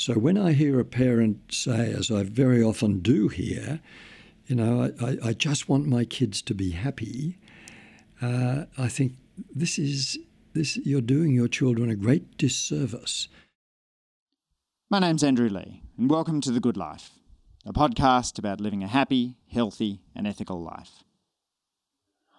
[0.00, 3.80] So when I hear a parent say, as I very often do hear,
[4.46, 7.36] you know, I, I just want my kids to be happy,
[8.22, 9.18] uh, I think
[9.54, 10.18] this is
[10.54, 13.28] this you're doing your children a great disservice.
[14.88, 17.10] My name's Andrew Leigh, and welcome to The Good Life,
[17.66, 21.04] a podcast about living a happy, healthy, and ethical life.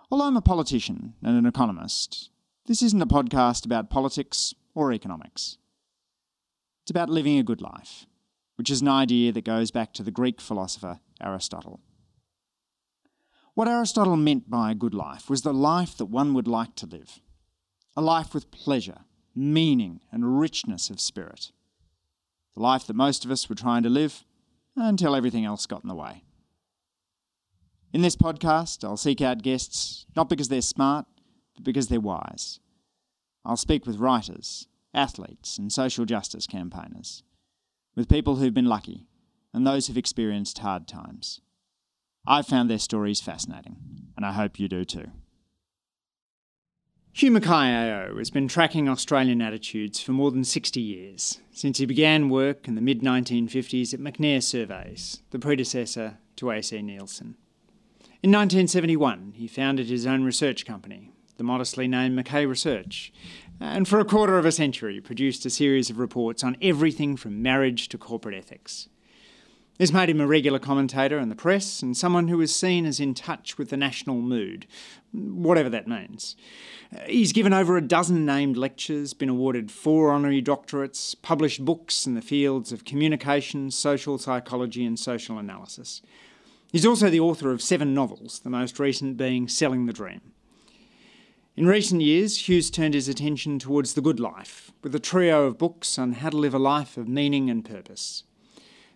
[0.09, 2.31] Although I'm a politician and an economist,
[2.65, 5.59] this isn't a podcast about politics or economics.
[6.91, 8.05] It's about living a good life,
[8.57, 11.79] which is an idea that goes back to the Greek philosopher Aristotle.
[13.53, 16.85] What Aristotle meant by a good life was the life that one would like to
[16.85, 17.21] live
[17.95, 21.53] a life with pleasure, meaning, and richness of spirit.
[22.55, 24.25] The life that most of us were trying to live
[24.75, 26.25] until everything else got in the way.
[27.93, 31.05] In this podcast, I'll seek out guests not because they're smart,
[31.55, 32.59] but because they're wise.
[33.45, 37.23] I'll speak with writers, athletes, and social justice campaigners,
[37.95, 39.07] with people who've been lucky
[39.53, 41.41] and those who've experienced hard times.
[42.25, 43.77] I've found their stories fascinating,
[44.15, 45.11] and I hope you do too.
[47.13, 52.29] Hugh Mackay has been tracking Australian attitudes for more than 60 years, since he began
[52.29, 57.35] work in the mid 1950s at McNair Surveys, the predecessor to AC Nielsen.
[58.23, 63.11] In 1971, he founded his own research company, the modestly named Mackay Research,
[63.61, 67.43] and for a quarter of a century produced a series of reports on everything from
[67.43, 68.89] marriage to corporate ethics.
[69.77, 72.99] This made him a regular commentator in the press and someone who was seen as
[72.99, 74.65] in touch with the national mood,
[75.11, 76.35] whatever that means.
[77.05, 82.15] He's given over a dozen named lectures, been awarded four honorary doctorates, published books in
[82.15, 86.01] the fields of communication, social psychology, and social analysis.
[86.71, 90.30] He's also the author of seven novels, the most recent being Selling the Dream.
[91.57, 95.57] In recent years, Hughes turned his attention towards the good life, with a trio of
[95.57, 98.23] books on how to live a life of meaning and purpose.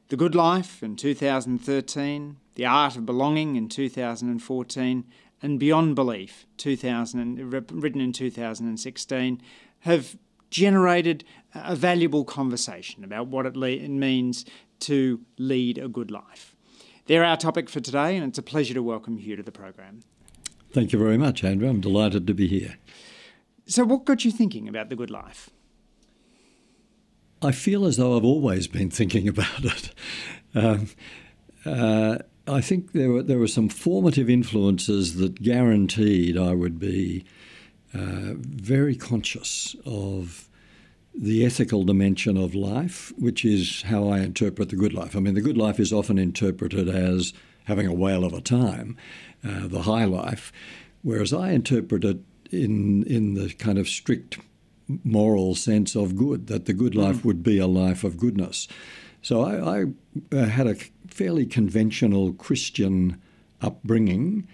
[0.08, 5.04] The Good Life in 2013, The Art of Belonging in 2014,
[5.42, 9.42] and Beyond Belief, 2000, written in 2016,
[9.80, 10.18] have
[10.50, 14.46] generated a valuable conversation about what it, le- means
[14.80, 16.56] to lead a good life.
[17.08, 20.04] They're our topic for today, and it's a pleasure to welcome you to the program.
[20.76, 21.70] Thank you very much, Andrew.
[21.70, 22.76] I'm delighted to be here.
[23.66, 25.50] So, what got you thinking about the good life?
[27.42, 29.92] I feel as though I've always been thinking about it.
[30.54, 30.90] Um,
[31.66, 37.24] uh, I think there were there were some formative influences that guaranteed I would be
[37.94, 40.50] uh, very conscious of
[41.18, 45.16] the ethical dimension of life, which is how I interpret the good life.
[45.16, 47.32] I mean, the good life is often interpreted as
[47.66, 48.96] having a whale of a time,
[49.46, 50.52] uh, the high life,
[51.02, 52.20] whereas I interpret it
[52.52, 54.40] in in the kind of strict
[55.04, 57.04] moral sense of good, that the good mm.
[57.04, 58.68] life would be a life of goodness.
[59.22, 59.86] So I, I
[60.32, 60.76] uh, had a
[61.08, 63.20] fairly conventional Christian
[63.62, 64.48] upbringing.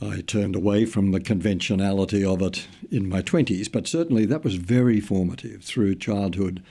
[0.00, 4.56] I turned away from the conventionality of it in my 20s, but certainly that was
[4.56, 6.62] very formative through childhood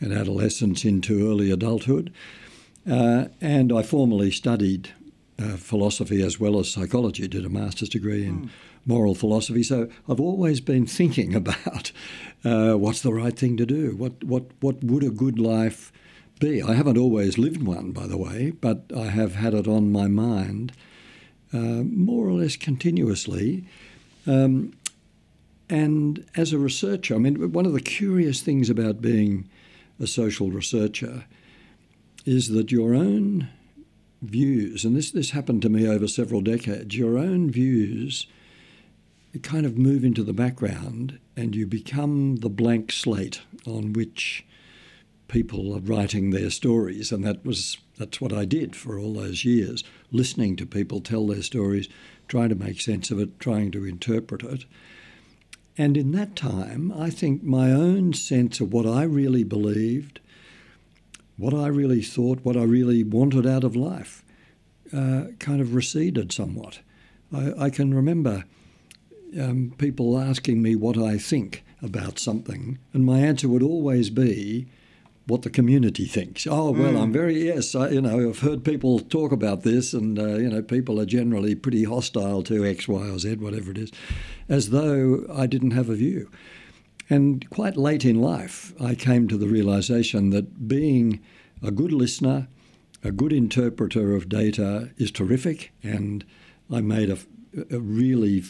[0.00, 2.12] and adolescence into early adulthood.
[2.90, 4.90] Uh, and I formally studied
[5.38, 8.48] uh, philosophy as well as psychology, did a master's degree in mm.
[8.86, 9.62] moral philosophy.
[9.62, 11.92] So I've always been thinking about
[12.44, 13.96] uh, what's the right thing to do?
[13.96, 15.92] What, what, what would a good life
[16.40, 16.62] be?
[16.62, 20.08] I haven't always lived one, by the way, but I have had it on my
[20.08, 20.72] mind
[21.52, 23.64] uh, more or less continuously.
[24.26, 24.74] Um,
[25.68, 29.48] and as a researcher, I mean, one of the curious things about being
[30.00, 31.24] a social researcher
[32.24, 33.48] is that your own
[34.22, 38.26] views, and this, this happened to me over several decades, your own views
[39.42, 44.44] kind of move into the background and you become the blank slate on which
[45.28, 47.10] people are writing their stories.
[47.10, 51.26] And that was that's what I did for all those years, listening to people tell
[51.26, 51.88] their stories,
[52.28, 54.64] trying to make sense of it, trying to interpret it.
[55.78, 60.20] And in that time, I think my own sense of what I really believed
[61.36, 64.24] what I really thought, what I really wanted out of life,
[64.92, 66.80] uh, kind of receded somewhat.
[67.32, 68.44] I, I can remember
[69.40, 74.66] um, people asking me what I think about something, and my answer would always be
[75.26, 76.46] what the community thinks.
[76.46, 77.02] Oh well, mm.
[77.02, 77.74] I'm very yes.
[77.74, 81.06] I, you know, I've heard people talk about this, and uh, you know, people are
[81.06, 83.92] generally pretty hostile to X, Y, or Z, whatever it is,
[84.48, 86.30] as though I didn't have a view.
[87.10, 91.20] And quite late in life, I came to the realization that being
[91.62, 92.48] a good listener,
[93.04, 95.72] a good interpreter of data is terrific.
[95.82, 96.24] And
[96.70, 97.18] I made a,
[97.70, 98.42] a really,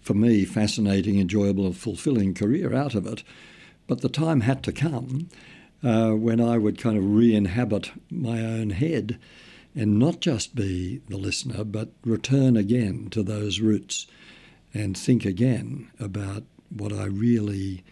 [0.00, 3.22] for me, fascinating, enjoyable, and fulfilling career out of it.
[3.86, 5.28] But the time had to come
[5.82, 9.18] uh, when I would kind of re inhabit my own head
[9.74, 14.06] and not just be the listener, but return again to those roots
[14.74, 16.44] and think again about
[16.76, 17.84] what I really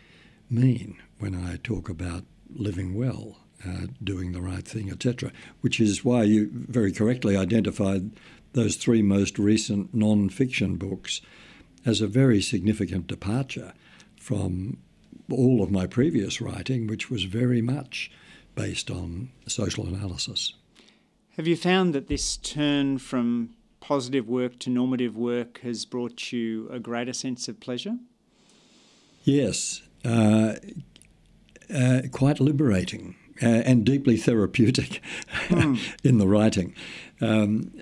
[0.49, 2.25] mean when I talk about
[2.55, 5.33] living well, uh, doing the right thing, etc.
[5.61, 8.11] Which is why you very correctly identified
[8.53, 11.21] those three most recent non fiction books
[11.85, 13.73] as a very significant departure
[14.17, 14.79] from
[15.31, 18.11] all of my previous writing, which was very much
[18.55, 20.55] based on social analysis.
[21.37, 26.69] Have you found that this turn from positive work to normative work has brought you
[26.71, 27.97] a greater sense of pleasure?
[29.23, 30.55] Yes, uh,
[31.75, 35.03] uh, quite liberating uh, and deeply therapeutic
[35.49, 35.79] mm.
[36.05, 36.75] in the writing.
[37.21, 37.73] Um,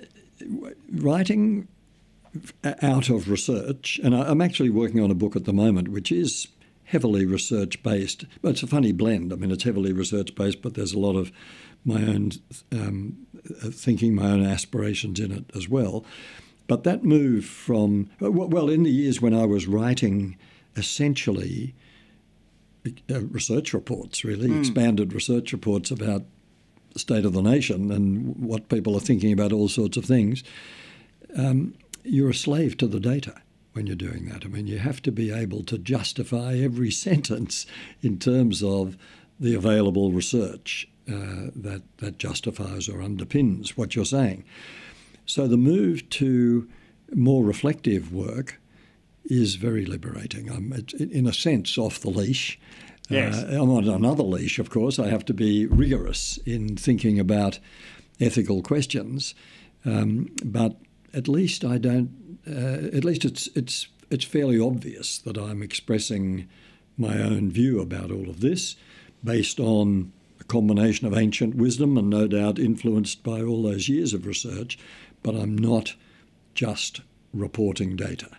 [0.91, 1.67] writing
[2.81, 6.47] out of research, and I'm actually working on a book at the moment which is
[6.85, 8.25] heavily research based.
[8.41, 9.31] But it's a funny blend.
[9.31, 11.31] I mean, it's heavily research based, but there's a lot of
[11.85, 12.31] my own
[12.71, 13.25] um,
[13.71, 16.03] thinking, my own aspirations in it as well.
[16.67, 20.37] But that move from, well, in the years when I was writing
[20.79, 21.75] essentially
[23.09, 24.59] uh, research reports, really, mm.
[24.59, 26.23] expanded research reports about
[26.93, 30.43] the state of the nation and what people are thinking about all sorts of things,
[31.37, 33.35] um, you're a slave to the data
[33.73, 34.45] when you're doing that.
[34.45, 37.65] I mean, you have to be able to justify every sentence
[38.01, 38.97] in terms of
[39.39, 44.43] the available research uh, that, that justifies or underpins what you're saying.
[45.25, 46.67] So the move to
[47.13, 48.59] more reflective work
[49.29, 50.49] is very liberating.
[50.49, 52.59] I'm, in a sense, off the leash.
[53.09, 53.35] Yes.
[53.35, 54.99] Uh, I'm on another leash, of course.
[54.99, 57.59] I have to be rigorous in thinking about
[58.19, 59.33] ethical questions,
[59.85, 60.75] um, but
[61.13, 62.39] at least I don't.
[62.47, 66.47] Uh, at least it's it's it's fairly obvious that I'm expressing
[66.97, 68.75] my own view about all of this,
[69.23, 74.13] based on a combination of ancient wisdom and no doubt influenced by all those years
[74.13, 74.77] of research.
[75.23, 75.95] But I'm not
[76.53, 77.01] just
[77.33, 78.29] reporting data.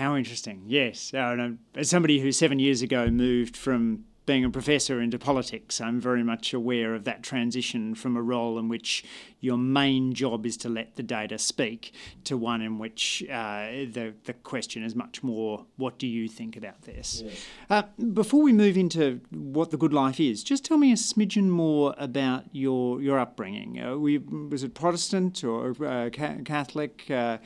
[0.00, 0.62] How interesting.
[0.66, 1.12] Yes.
[1.12, 6.00] Uh, as somebody who seven years ago moved from being a professor into politics, I'm
[6.00, 9.02] very much aware of that transition from a role in which
[9.40, 11.92] your main job is to let the data speak
[12.22, 16.56] to one in which uh, the, the question is much more what do you think
[16.56, 17.24] about this?
[17.26, 17.46] Yes.
[17.68, 17.82] Uh,
[18.12, 21.92] before we move into what the good life is, just tell me a smidgen more
[21.98, 23.82] about your, your upbringing.
[23.82, 27.10] Uh, we, was it Protestant or uh, Catholic?
[27.10, 27.38] Uh,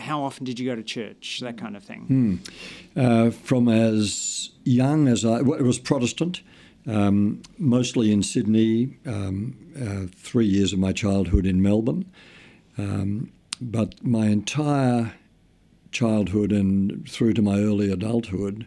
[0.00, 1.40] how often did you go to church?
[1.40, 2.42] That kind of thing.
[2.94, 3.00] Hmm.
[3.00, 6.42] Uh, from as young as I was Protestant,
[6.86, 8.96] um, mostly in Sydney.
[9.06, 12.10] Um, uh, three years of my childhood in Melbourne,
[12.78, 13.30] um,
[13.60, 15.12] but my entire
[15.92, 18.66] childhood and through to my early adulthood,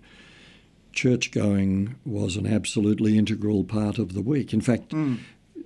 [0.93, 4.53] church going was an absolutely integral part of the week.
[4.53, 4.89] In fact.
[4.89, 5.19] Mm.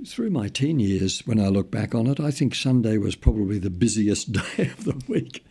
[0.06, 3.58] Through my teen years, when I look back on it, I think Sunday was probably
[3.58, 5.46] the busiest day of the week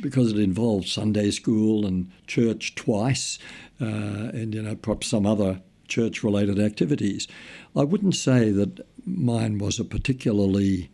[0.00, 3.38] because it involved Sunday school and church twice,
[3.80, 7.28] uh, and you know perhaps some other church-related activities.
[7.76, 10.90] I wouldn't say that mine was a particularly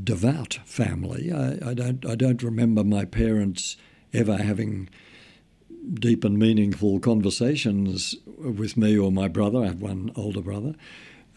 [0.00, 1.32] devout family.
[1.32, 3.76] I, I don't I don't remember my parents
[4.12, 4.88] ever having
[5.94, 9.62] deep and meaningful conversations with me or my brother.
[9.62, 10.76] I have one older brother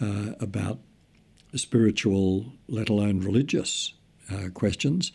[0.01, 0.79] uh, about
[1.55, 3.93] spiritual, let alone religious,
[4.31, 5.11] uh, questions.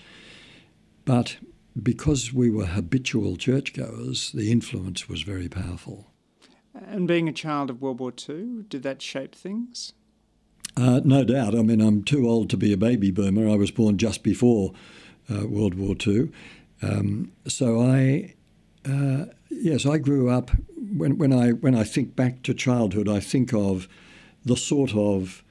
[1.05, 1.37] But
[1.81, 6.11] because we were habitual churchgoers, the influence was very powerful.
[6.75, 9.93] And being a child of World War II, did that shape things?
[10.77, 11.55] Uh, no doubt.
[11.55, 13.49] I mean, I'm too old to be a baby boomer.
[13.49, 14.73] I was born just before
[15.31, 16.31] uh, World War II.
[16.81, 18.35] Um, so I,
[18.89, 20.51] uh, yes, I grew up.
[20.77, 23.87] When, when I when I think back to childhood, I think of
[24.45, 25.43] the sort of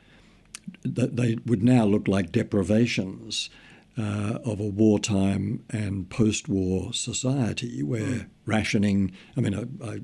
[0.84, 3.50] that they would now look like deprivations
[3.98, 8.28] uh, of a wartime and post-war society where mm.
[8.46, 9.12] rationing.
[9.36, 10.00] I mean, I, I,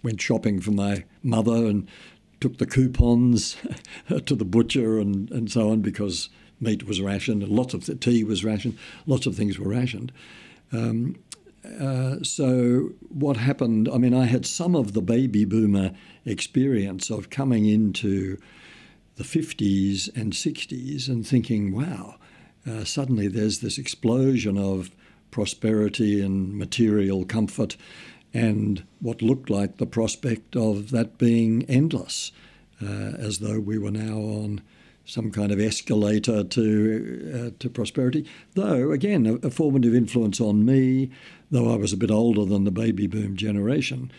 [0.00, 1.88] went shopping for my mother and
[2.40, 3.56] took the coupons
[4.26, 6.28] to the butcher and, and so on because
[6.60, 10.12] meat was rationed and lots of the tea was rationed, lots of things were rationed.
[10.72, 11.16] Um,
[11.80, 13.88] uh, so what happened?
[13.92, 15.92] I mean, I had some of the baby boomer
[16.28, 18.38] experience of coming into
[19.16, 22.16] the 50s and 60s and thinking, wow,
[22.68, 24.90] uh, suddenly there's this explosion of
[25.30, 27.76] prosperity and material comfort
[28.34, 32.30] and what looked like the prospect of that being endless,
[32.82, 34.60] uh, as though we were now on
[35.04, 38.26] some kind of escalator to uh, to prosperity.
[38.54, 41.10] Though again, a, a, formative influence on me,
[41.50, 44.12] though I was a bit older than the baby boom generation,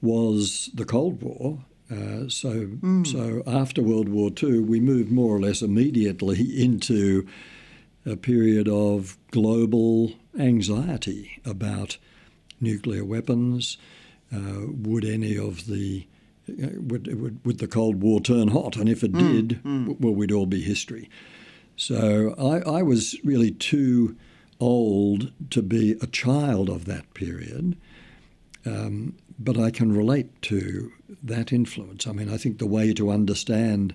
[0.00, 3.06] was the Cold War Uh, so, mm.
[3.06, 7.24] so after World War II, we moved more or less immediately into
[8.04, 11.96] a period of global anxiety about
[12.60, 13.78] nuclear weapons.
[14.34, 16.06] Uh, would any of the
[16.48, 18.76] uh, would, would, would the Cold War turn hot?
[18.76, 19.32] And if it mm.
[19.32, 20.00] did, mm.
[20.00, 21.08] well, we'd all be history.
[21.76, 24.16] So I, I was really too
[24.58, 27.76] old to be a child of that period.
[28.64, 32.06] Um, but I can relate to that influence.
[32.06, 33.94] I mean, I think the way to understand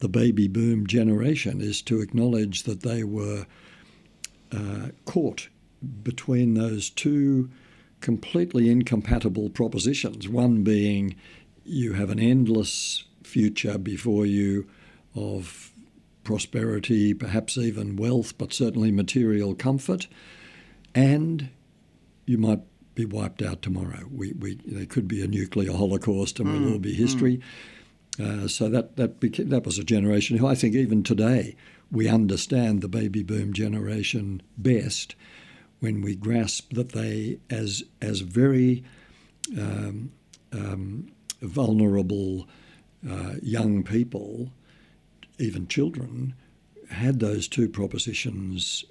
[0.00, 3.46] the baby boom generation is to acknowledge that they were
[4.50, 5.48] uh, caught
[6.02, 7.50] between those two
[8.00, 10.28] completely incompatible propositions.
[10.28, 11.14] One being
[11.64, 14.68] you have an endless future before you
[15.14, 15.72] of
[16.24, 20.08] prosperity, perhaps even wealth, but certainly material comfort,
[20.94, 21.48] and
[22.26, 22.60] you might
[22.94, 24.04] be wiped out tomorrow.
[24.10, 27.40] We, we, there could be a nuclear holocaust and mm, we'll all be history.
[28.18, 28.44] Mm.
[28.44, 31.56] Uh, so that, that, became, that was a generation who I think even today
[31.90, 35.14] we understand the baby boom generation best
[35.80, 38.84] when we grasp that they, as, as very
[39.58, 40.12] um,
[40.52, 42.46] um, vulnerable
[43.08, 44.50] uh, young people,
[45.38, 46.34] even children,
[46.90, 48.84] had those two propositions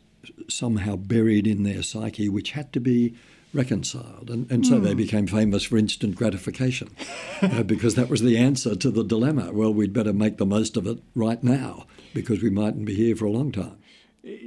[0.48, 3.16] somehow buried in their psyche, which had to be
[3.54, 4.30] reconciled.
[4.30, 4.84] And, and so mm.
[4.84, 4.98] they hmm.
[4.98, 6.90] became famous for instant gratification
[7.42, 9.52] uh, because that was the answer to the dilemma.
[9.52, 13.16] Well, we'd better make the most of it right now because we mightn't be here
[13.16, 13.78] for a long time.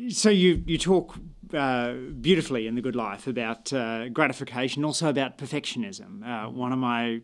[0.09, 1.17] So you, you talk
[1.53, 6.27] uh, beautifully in The Good Life about uh, gratification, also about perfectionism.
[6.27, 7.21] Uh, one of my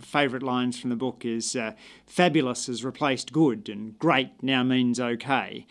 [0.00, 1.72] favourite lines from the book is uh,
[2.06, 5.66] fabulous has replaced good, and great now means okay.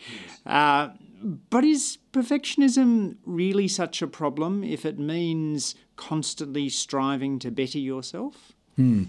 [0.46, 0.94] Yes.
[1.24, 8.52] But is perfectionism really such a problem if it means constantly striving to better yourself?
[8.76, 9.04] Hmm.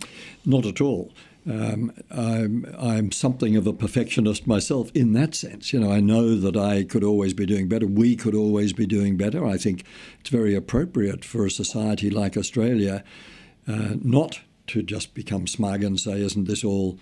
[0.45, 1.11] Not at all.
[1.47, 5.73] Um, I'm, I'm something of a perfectionist myself in that sense.
[5.73, 7.85] You know, I know that I could always be doing better.
[7.85, 9.45] We could always be doing better.
[9.45, 9.83] I think
[10.21, 13.03] it's very appropriate for a society like Australia
[13.67, 16.97] uh, not to just become smug and say, isn't this all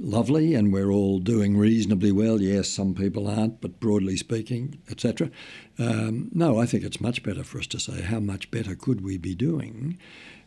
[0.00, 2.40] lovely and we're all doing reasonably well.
[2.40, 5.30] Yes, some people aren't, but broadly speaking, etc.
[5.78, 9.02] Um, no, I think it's much better for us to say how much better could
[9.02, 9.98] we be doing,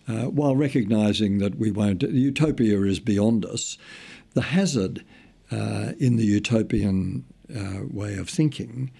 [0.08, 2.04] uh, while recognising that we won't.
[2.04, 3.78] Utopia is beyond us.
[4.34, 5.06] The hazard
[5.52, 8.92] uh, in the utopian uh, way of thinking.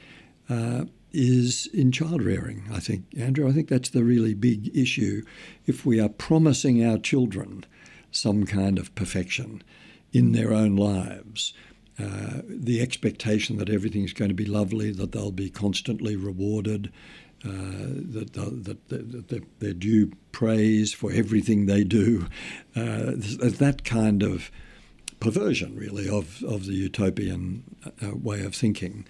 [0.50, 3.48] Uh, is in child rearing, I think, Andrew.
[3.48, 5.24] I think that's the really big issue.
[5.68, 7.66] If we are promising our children
[8.12, 9.62] some kind of perfection,
[10.14, 11.54] in their own lives.
[12.00, 16.92] Uh, the expectation that everything's going to be lovely, that they'll be constantly rewarded,
[17.46, 22.28] uh, that, that, that, that, they're due praise for everything they do.
[22.76, 24.50] Uh, that kind of
[25.20, 27.64] perversion, really, of, of the utopian
[28.02, 29.06] uh, way of thinking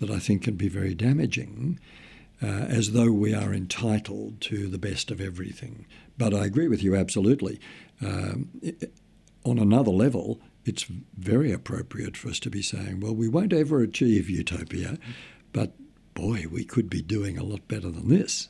[0.00, 1.78] that I think can be very damaging.
[2.42, 5.86] Uh, as though we are entitled to the best of everything.
[6.18, 7.60] But I agree with you absolutely.
[8.04, 8.48] Um,
[9.44, 10.84] on another level, it's
[11.16, 14.98] very appropriate for us to be saying, well, we won't ever achieve utopia,
[15.52, 15.72] but
[16.14, 18.48] boy, we could be doing a lot better than this.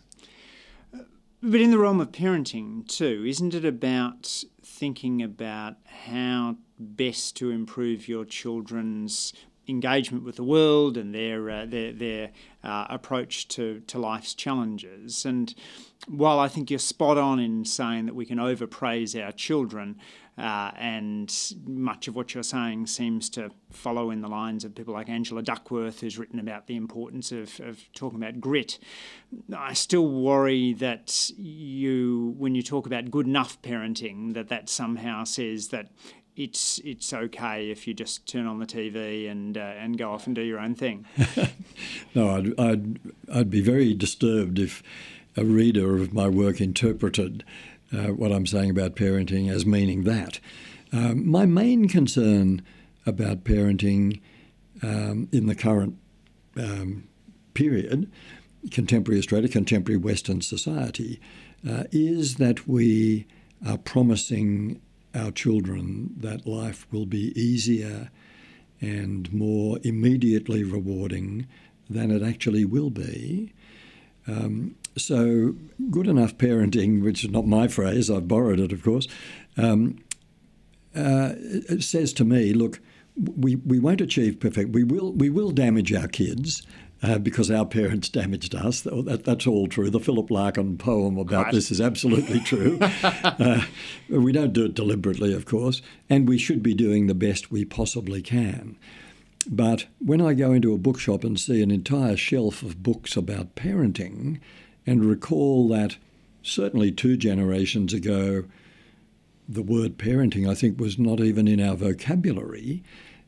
[1.43, 7.51] But in the realm of parenting, too, isn't it about thinking about how best to
[7.51, 9.33] improve your children's
[9.69, 12.31] engagement with the world and their uh, their their
[12.65, 15.25] uh, approach to to life's challenges.
[15.25, 15.55] And
[16.09, 19.99] while I think you're spot on in saying that we can overpraise our children,
[20.39, 24.95] uh, and much of what you're saying seems to follow in the lines of people
[24.95, 28.79] like Angela Duckworth, who's written about the importance of, of talking about grit.
[29.55, 35.25] I still worry that you, when you talk about good enough parenting, that that somehow
[35.25, 35.91] says that
[36.35, 40.27] it's it's okay if you just turn on the TV and uh, and go off
[40.27, 41.05] and do your own thing.
[42.15, 43.01] no, I'd, I'd
[43.33, 44.83] I'd be very disturbed if
[45.37, 47.45] a reader of my work interpreted
[47.93, 50.41] uh, what I'm saying about parenting as meaning that.
[50.93, 52.63] Um, my main concern
[53.07, 54.21] about parenting
[54.83, 55.97] um, in the current
[56.57, 57.09] um,
[57.55, 58.11] period,
[58.71, 61.21] contemporary Australia, contemporary Western society,
[61.69, 63.27] uh, is that we
[63.67, 64.81] are promising
[65.15, 68.11] our children that life will be easier
[68.81, 71.47] and more immediately rewarding
[71.89, 73.53] than it actually will be.
[74.27, 75.55] Um, so,
[75.91, 79.09] good enough parenting, which is not my phrase, I've borrowed it, of course,
[79.57, 79.99] um,
[80.95, 82.81] uh, it says to me, look,
[83.17, 84.71] we, we won't achieve perfect.
[84.71, 86.63] We will we will damage our kids.
[87.05, 88.83] uh, because our parents damaged us.
[88.83, 89.91] That, that's all true.
[89.91, 91.53] The Philip Larkin poem about Right.
[91.55, 92.79] this is absolutely true.
[93.03, 93.65] uh,
[94.09, 97.65] we don't do it deliberately, of course, and we should be doing the best we
[97.65, 98.77] possibly can.
[99.51, 103.57] But when I go into a bookshop and see an entire shelf of books about
[103.57, 104.39] parenting
[104.87, 105.97] and recall that
[106.43, 108.45] certainly two generations ago,
[109.49, 112.83] the word parenting, I think, was not even in our vocabulary.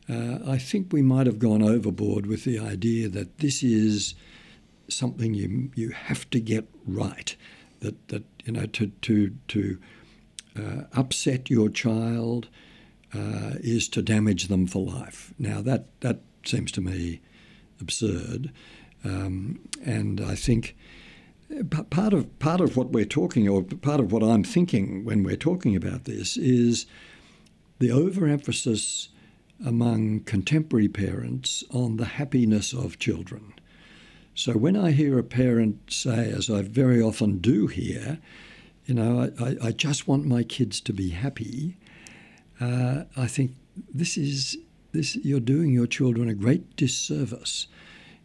[0.08, 4.14] Uh, I think we might have gone overboard with the idea that this is
[4.88, 7.34] something you you have to get right.
[7.80, 9.78] That that you know to to to
[10.56, 12.49] uh, upset your child
[13.14, 15.32] uh, is to damage them for life.
[15.38, 17.20] Now that that seems to me
[17.80, 18.52] absurd,
[19.04, 20.76] um, and I think
[21.90, 25.37] part of part of what we're talking, or part of what I'm thinking when we're
[25.37, 26.87] talking about this, is
[27.78, 29.08] the overemphasis
[29.64, 33.54] among contemporary parents on the happiness of children.
[34.34, 38.18] So when I hear a parent say, as I very often do hear,
[38.84, 41.76] you know, I, I, I just want my kids to be happy,
[42.61, 43.52] uh, I think
[43.92, 44.56] this is
[44.92, 47.66] this you're doing your children a great disservice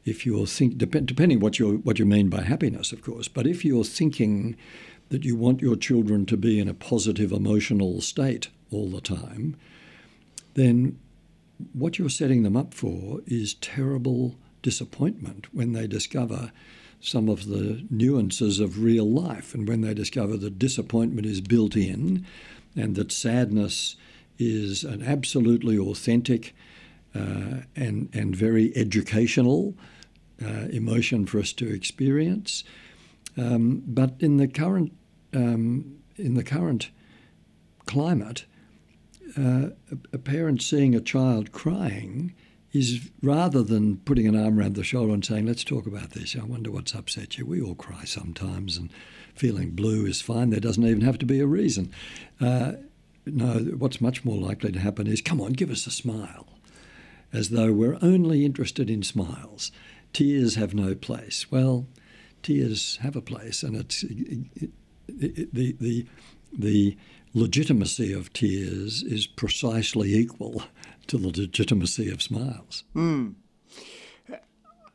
[0.06, 3.27] if you're think dep- depending what you what you mean by happiness, of course.
[3.27, 4.56] But if you're thinking
[5.10, 9.56] that you want your children to be in a positive emotional state all the time,
[10.53, 11.00] then
[11.74, 16.51] what you're setting them up for is terrible disappointment when they discover
[17.01, 21.75] some of the nuances of real life and when they discover that disappointment is built
[21.75, 22.25] in
[22.75, 23.96] and that sadness
[24.38, 26.53] is an absolutely authentic
[27.15, 29.75] uh, and, and very educational
[30.43, 32.63] uh, emotion for us to experience.
[33.37, 34.93] Um, but in the current
[35.33, 36.89] um, in the current
[37.85, 38.45] climate,
[39.37, 39.69] uh,
[40.11, 42.33] a, parent seeing a child crying
[42.73, 46.35] is rather than putting an arm around the shoulder and saying, "Let's talk about this.
[46.35, 47.45] I wonder what's upset you.
[47.45, 48.89] We all cry sometimes, and
[49.33, 50.50] feeling blue is fine.
[50.50, 51.91] There doesn't even have to be a reason."
[52.41, 52.74] Uh,
[53.25, 56.48] no, what's much more likely to happen is, "Come on, give us a smile,"
[57.31, 59.72] as though we're only interested in smiles.
[60.13, 61.51] Tears have no place.
[61.51, 61.87] Well,
[62.42, 64.72] tears have a place, and it's it,
[65.07, 66.07] it, the the
[66.51, 66.98] the
[67.33, 70.63] legitimacy of tears is precisely equal
[71.07, 72.83] to the legitimacy of smiles.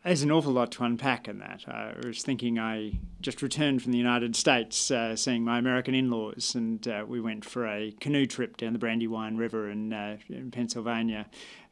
[0.04, 1.64] There's an awful lot to unpack in that.
[1.66, 6.54] I was thinking I just returned from the United States, uh, seeing my American in-laws,
[6.54, 10.50] and uh, we went for a canoe trip down the Brandywine River in, uh, in
[10.50, 11.26] Pennsylvania.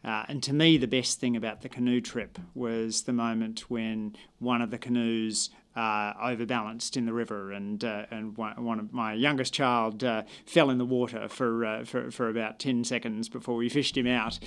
[0.04, 4.16] Uh, and to me, the best thing about the canoe trip was the moment when
[4.38, 9.14] one of the canoes uh, overbalanced in the river, and uh, and one, of my
[9.14, 13.56] youngest child uh, fell in the water for, uh, for for about ten seconds before
[13.56, 14.38] we fished him out.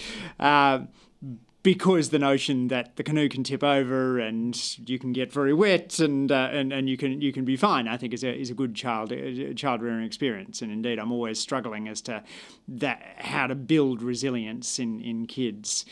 [1.66, 4.56] Because the notion that the canoe can tip over and
[4.88, 7.88] you can get very wet and uh, and, and you can you can be fine,
[7.88, 10.62] I think is a is a good child uh, child rearing experience.
[10.62, 12.24] And indeed, I'm always struggling as to
[12.68, 15.86] that how to build resilience in in kids.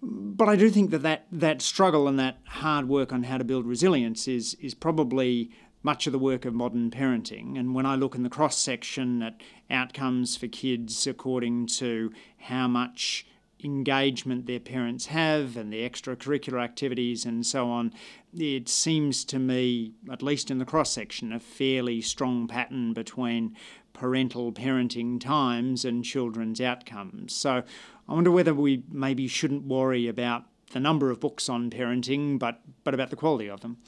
[0.00, 3.44] But I do think that, that that struggle and that hard work on how to
[3.44, 5.50] build resilience is is probably
[5.82, 7.58] much of the work of modern parenting.
[7.58, 12.68] And when I look in the cross section at outcomes for kids according to how
[12.68, 13.26] much
[13.64, 17.92] engagement their parents have and the extracurricular activities and so on,
[18.36, 23.56] it seems to me, at least in the cross section, a fairly strong pattern between
[23.92, 27.34] parental parenting times and children's outcomes.
[27.34, 27.62] So
[28.08, 32.60] I wonder whether we maybe shouldn't worry about the number of books on parenting, but
[32.84, 33.78] but about the quality of them.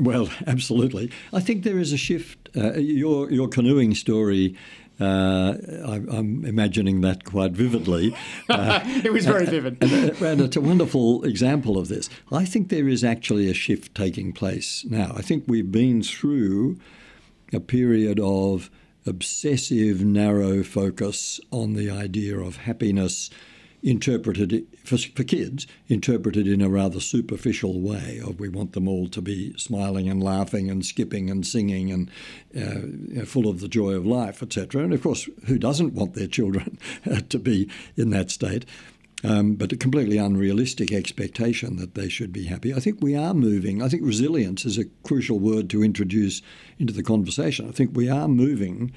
[0.00, 1.10] Well, absolutely.
[1.32, 2.50] I think there is a shift.
[2.56, 4.56] Uh, your your canoeing story.
[5.00, 5.54] Uh,
[5.86, 8.14] I, I'm imagining that quite vividly.
[8.50, 9.76] Uh, it was very vivid.
[9.82, 12.08] and, and it's a wonderful example of this.
[12.32, 15.12] I think there is actually a shift taking place now.
[15.14, 16.78] I think we've been through
[17.52, 18.70] a period of
[19.06, 23.28] obsessive, narrow focus on the idea of happiness
[23.82, 29.08] interpreted for, for kids, interpreted in a rather superficial way of we want them all
[29.08, 32.10] to be smiling and laughing and skipping and singing and
[32.56, 34.82] uh, you know, full of the joy of life, etc.
[34.82, 36.78] And of course, who doesn't want their children
[37.28, 38.64] to be in that state?
[39.24, 42.72] Um, but a completely unrealistic expectation that they should be happy.
[42.72, 43.82] I think we are moving.
[43.82, 46.40] I think resilience is a crucial word to introduce
[46.78, 47.68] into the conversation.
[47.68, 48.92] I think we are moving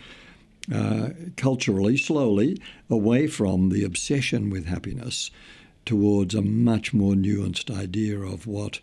[0.73, 5.31] uh, culturally, slowly, away from the obsession with happiness
[5.85, 8.79] towards a much more nuanced idea of what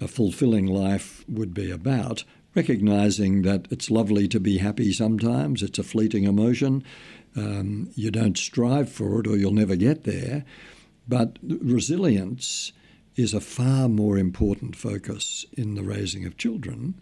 [0.00, 5.78] a fulfilling life would be about, recognizing that it's lovely to be happy sometimes, it's
[5.78, 6.84] a fleeting emotion.
[7.36, 10.44] Um, you don't strive for it or you'll never get there.
[11.06, 12.72] But resilience
[13.16, 17.00] is a far more important focus in the raising of children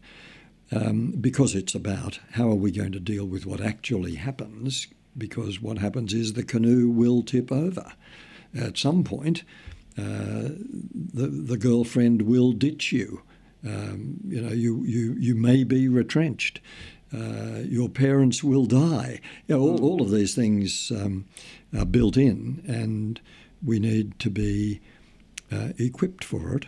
[0.72, 5.60] um, because it's about how are we going to deal with what actually happens, because
[5.60, 7.92] what happens is the canoe will tip over.
[8.54, 9.44] At some point,
[9.98, 10.50] uh,
[11.14, 13.22] the, the girlfriend will ditch you.
[13.64, 16.60] Um, you know, you, you, you may be retrenched.
[17.12, 19.20] Uh, your parents will die.
[19.46, 21.26] You know, all, all of these things um,
[21.76, 23.20] are built in, and
[23.64, 24.80] we need to be
[25.52, 26.66] uh, equipped for it.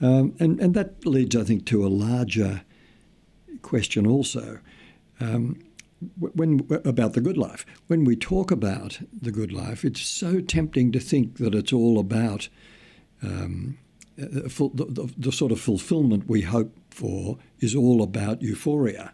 [0.00, 2.62] Um, and, and that leads, I think, to a larger
[3.62, 4.58] question also.
[5.20, 5.60] Um,
[6.18, 10.92] when about the good life, when we talk about the good life, it's so tempting
[10.92, 12.48] to think that it's all about
[13.22, 13.76] um,
[14.20, 19.12] uh, the, the, the, sort of fulfillment we hope for is all about euphoria.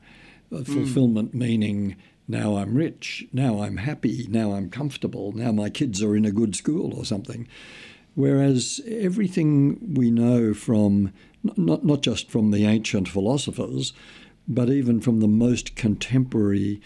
[0.53, 0.67] Uh, mm.
[0.67, 1.97] Fulfillment meaning
[2.29, 6.33] now I'm rich, now I'm happy, now I'm comfortable, now my kids are in a
[6.33, 7.47] good school or something.
[8.15, 13.93] Whereas everything we know from, not, not just from the ancient philosophers,
[14.49, 16.81] but even from the most contemporary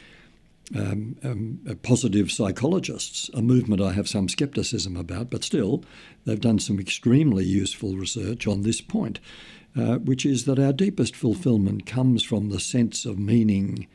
[0.74, 5.84] um, um, uh, positive psychologists, a movement I have some skepticism about, but still,
[6.24, 9.18] they've done some extremely useful research on this point,
[9.76, 13.88] uh, which is that our deepest fulfillment comes from the sense of meaning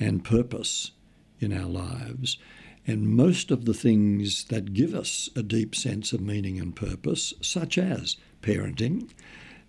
[0.00, 0.90] and purpose
[1.38, 2.38] in our lives.
[2.86, 7.34] And most of the things that give us a deep sense of meaning and purpose,
[7.40, 9.10] such as parenting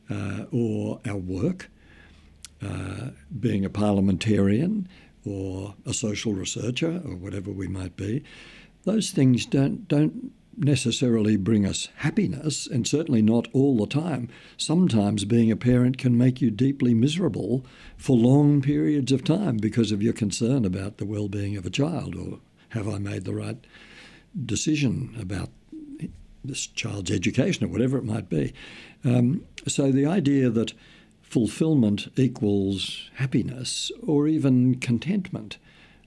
[0.10, 1.70] uh, or our work,
[2.62, 4.88] uh, being a parliamentarian
[5.26, 8.24] or a social researcher or whatever we might be,
[8.84, 14.30] those things don't don't necessarily bring us happiness, and certainly not all the time.
[14.58, 17.66] Sometimes being a parent can make you deeply miserable
[17.98, 21.70] for long periods of time because of your concern about the well being of a
[21.70, 23.58] child or have I made the right
[24.46, 25.50] decision about
[26.44, 28.54] this child's education or whatever it might be.
[29.04, 30.74] Um, so the idea that
[31.32, 35.58] fulfillment equals happiness or even contentment,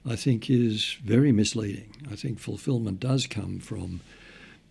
[0.06, 1.96] I think is very misleading.
[2.12, 4.00] I think fulfillment does come from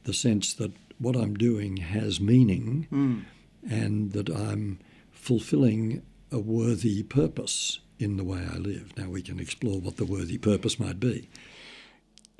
[0.03, 3.23] the sense that what I'm doing has meaning mm.
[3.67, 4.77] and that I'm
[5.11, 8.95] fulfilling a worthy purpose in the way I live.
[8.95, 11.29] Now we can explore what the worthy purpose might be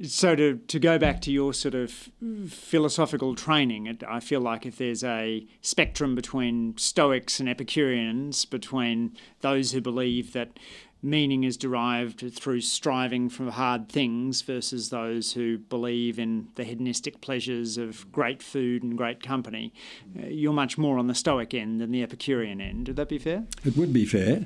[0.02, 2.10] so to, to go back to your sort of
[2.50, 9.72] philosophical training, I feel like if there's a spectrum between Stoics and Epicureans, between those
[9.72, 10.58] who believe that
[11.04, 17.20] meaning is derived through striving for hard things versus those who believe in the hedonistic
[17.20, 19.74] pleasures of great food and great company.
[20.18, 22.88] Uh, you're much more on the Stoic end than the Epicurean end.
[22.88, 23.44] Would that be fair?
[23.66, 24.46] It would be fair.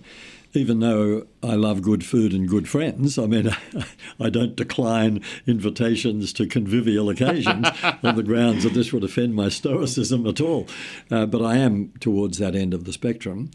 [0.58, 3.56] Even though I love good food and good friends, I mean,
[4.20, 7.68] I don't decline invitations to convivial occasions
[8.04, 10.68] on the grounds that this would offend my Stoicism at all.
[11.12, 13.52] Uh, but I am towards that end of the spectrum.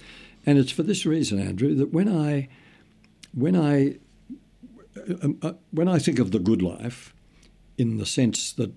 [0.47, 2.49] And it's for this reason, Andrew, that when I
[3.35, 3.97] when I
[5.23, 7.13] um, uh, when I think of the good life,
[7.79, 8.73] in the sense that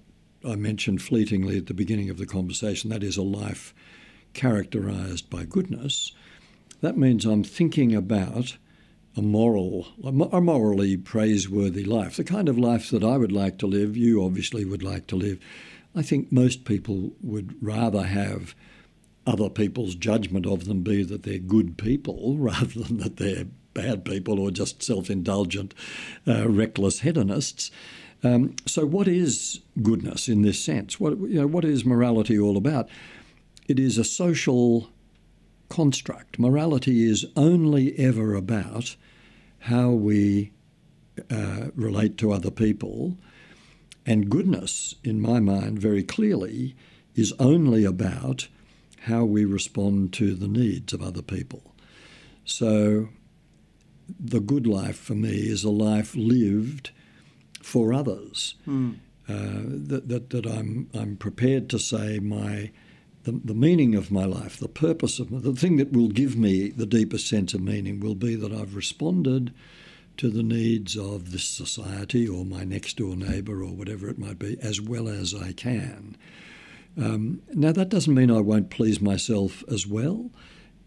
[0.48, 3.74] I mentioned fleetingly at the beginning of the conversation, that is a life
[4.34, 6.12] characterized by goodness,
[6.86, 8.58] that means I'm thinking about
[9.18, 13.68] a moral, a morally praiseworthy life, the kind of life that I would like to
[13.68, 15.40] live, you obviously would like to live.
[15.96, 18.54] I think most people would rather have
[19.26, 24.06] other people's judgment of them be that they're good people rather than that they're bad
[24.06, 25.74] people or just self indulgent,
[26.28, 27.72] uh, reckless hedonists.
[28.24, 31.00] Um, so, what is goodness in this sense?
[31.00, 32.90] What, you know, what is morality all about?
[33.68, 34.90] It is a social
[35.70, 36.40] construct.
[36.40, 38.96] Morality is only ever about
[39.60, 40.52] how we
[41.30, 43.18] uh, relate to other people.
[44.06, 46.76] And goodness, in my mind, very clearly,
[47.16, 48.48] is only about
[49.02, 51.74] how we respond to the needs of other people.
[52.44, 53.10] So,
[54.20, 56.92] the good life for me is a life lived
[57.62, 58.56] for others.
[58.68, 58.98] Mm.
[59.28, 62.70] Uh, that, that, that I'm, I'm prepared to say my
[63.26, 66.38] the, the meaning of my life, the purpose of my, the thing that will give
[66.38, 69.54] me the deepest sense of meaning will be that I've responded
[70.18, 74.40] to the needs of this society or my next door neighbour or whatever it might
[74.40, 76.16] be as well as I can.
[76.98, 80.32] Um, now, that doesn't mean I won't please myself as well.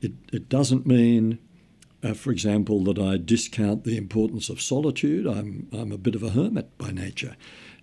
[0.00, 1.38] It, it doesn't mean
[2.02, 5.26] uh, for example, that I discount the importance of solitude.
[5.26, 7.36] I'm, I'm a bit of a hermit by nature.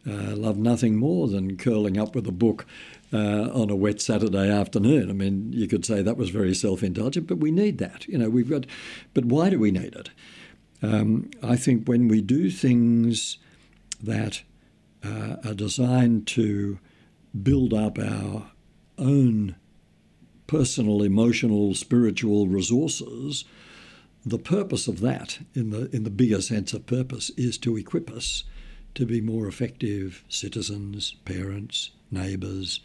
[0.07, 2.65] Uh, I love nothing more than curling up with a book
[3.15, 5.09] uh, on a wet Saturday afternoon.
[5.09, 8.05] I mean, you could say that was very self-indulgent, but we need that.
[8.07, 8.65] You know, we've got.
[9.13, 10.09] But why do we need it?
[10.81, 13.37] Um, I think when we do things
[14.03, 14.43] that
[15.03, 16.79] uh, are designed to
[17.41, 18.51] build up our
[18.97, 19.55] own
[20.47, 23.45] personal, emotional, spiritual resources,
[24.25, 28.11] the purpose of that, in the in the bigger sense of purpose, is to equip
[28.11, 28.43] us
[28.95, 32.81] to be more effective citizens, parents, neighbours,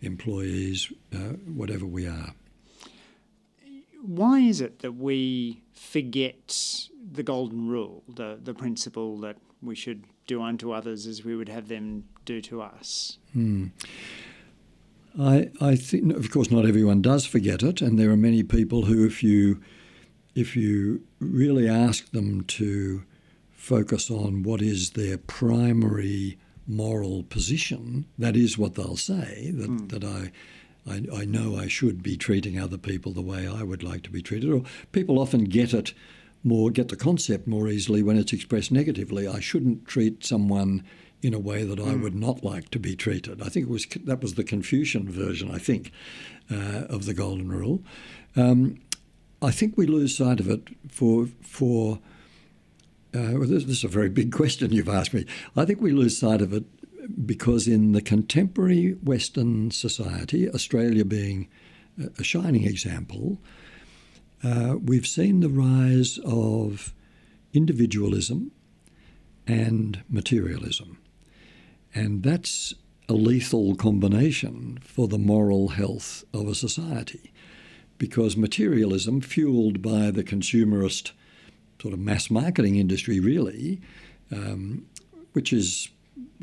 [0.00, 2.34] employees, uh, whatever we are.
[4.02, 10.04] Why is it that we forget the golden rule, the the principle that we should
[10.26, 13.18] do unto others as we would have them do to us?
[13.32, 13.66] Hmm.
[15.18, 18.84] I, I think, of course, not everyone does forget it, and there are many people
[18.84, 19.60] who, if you
[20.34, 23.02] if you really ask them to
[23.50, 29.50] focus on what is their primary moral position, that is what they'll say.
[29.54, 29.88] That mm.
[29.88, 30.30] that I,
[30.86, 34.10] I I know I should be treating other people the way I would like to
[34.10, 34.52] be treated.
[34.52, 35.94] Or people often get it
[36.44, 39.26] more, get the concept more easily when it's expressed negatively.
[39.26, 40.84] I shouldn't treat someone
[41.20, 42.02] in a way that I mm.
[42.02, 43.42] would not like to be treated.
[43.42, 45.50] I think it was that was the Confucian version.
[45.50, 45.90] I think
[46.50, 47.82] uh, of the Golden Rule.
[48.36, 48.78] Um,
[49.40, 51.98] I think we lose sight of it for for.
[53.18, 55.26] Uh, well, this, this, is a very big question you've asked me.
[55.56, 56.64] I think we lose sight of it
[57.26, 61.48] because in the contemporary Western society, Australia being
[62.18, 63.38] a shining example,
[64.44, 66.94] uh, we've seen the rise of
[67.52, 68.52] individualism
[69.48, 70.98] and materialism.
[71.92, 72.74] And that's
[73.08, 77.32] a lethal combination for the moral health of a society
[77.96, 81.12] because materialism, fueled by the consumerist
[81.80, 83.80] sort of mass marketing industry, really,
[84.32, 84.86] um,
[85.32, 85.88] which is,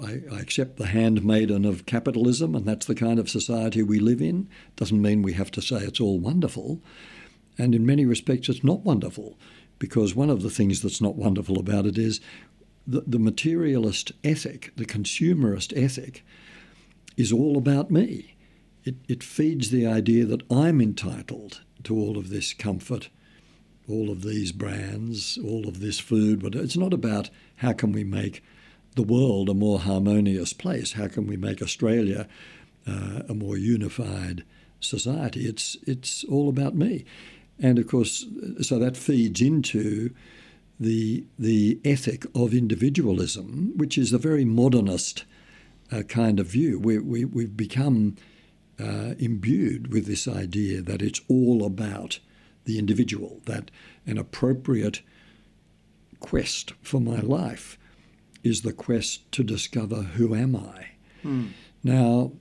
[0.02, 4.22] I, I, accept the handmaiden of capitalism, and that's the kind of society we live
[4.22, 4.48] in.
[4.76, 6.82] Doesn't mean we have to say it's all wonderful.
[7.58, 9.38] And in many respects, it's not wonderful,
[9.80, 12.22] because one of the things that's not wonderful about it is
[12.88, 16.24] the, the materialist ethic, the consumerist ethic,
[17.18, 18.36] is all about me.
[18.84, 23.10] It, it feeds the idea that I'm entitled to all of this comfort,
[23.90, 26.42] all of these brands, all of this food.
[26.42, 28.44] But it's not about how can we make
[28.96, 30.94] the world a more harmonious place?
[30.94, 32.28] How can we make Australia
[32.88, 34.44] uh, a more unified
[34.80, 35.46] society?
[35.46, 37.06] It's it's all about me,
[37.60, 38.26] and of course,
[38.62, 40.12] so that feeds into
[40.80, 45.26] the the ethic of individualism, which is a very modernist
[45.92, 46.80] uh, kind of view.
[46.80, 48.16] We, we, we've become
[48.80, 52.20] uh, imbued with this idea that it's all about
[52.66, 53.72] the individual, that
[54.06, 55.02] an appropriate
[56.20, 57.78] quest for my life
[58.44, 60.88] is the quest to discover who am I.
[61.22, 61.48] Hmm.
[61.84, 62.32] Now,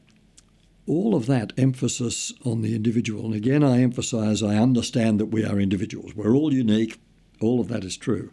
[0.87, 5.45] all of that emphasis on the individual, and again, I emphasize I understand that we
[5.45, 6.15] are individuals.
[6.15, 7.01] We're all unique,
[7.41, 8.31] all of that is true.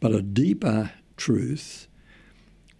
[0.00, 1.86] But a deeper truth,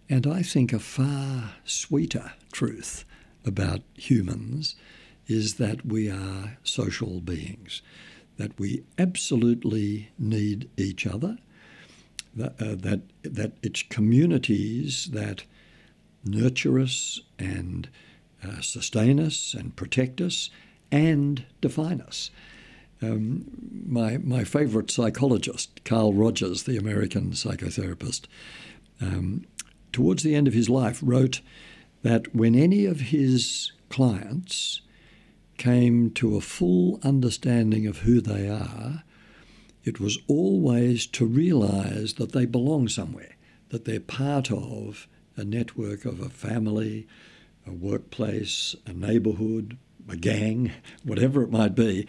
[0.09, 3.05] and I think a far sweeter truth
[3.45, 4.75] about humans,
[5.27, 7.81] is that we are social beings,
[8.37, 11.37] that we absolutely need each other,
[12.35, 15.43] that, uh, that, that it's communities that
[16.23, 17.87] nurture us and
[18.43, 20.49] uh, sustain us and protect us
[20.91, 22.29] and define us.
[23.01, 23.45] Um,
[23.85, 28.25] my my favorite psychologist, Carl Rogers, the American psychotherapist,
[29.01, 29.45] um,
[29.91, 31.41] towards the end of his life wrote
[32.03, 34.81] that when any of his clients
[35.57, 39.03] came to a full understanding of who they are,
[39.83, 43.35] it was always to realize that they belong somewhere,
[43.69, 47.07] that they're part of a network of a family,
[47.67, 49.77] a workplace, a neighborhood,
[50.09, 50.71] a gang,
[51.03, 52.07] whatever it might be,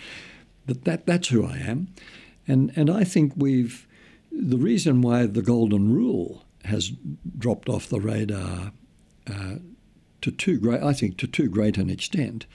[0.66, 1.88] that, that that's who I am.
[2.48, 3.86] And, and I think we've,
[4.30, 6.92] the reason why the Golden Rule has
[7.38, 8.72] dropped off the radar
[9.30, 9.56] uh,
[10.22, 12.46] to too great, I think, to too great an extent,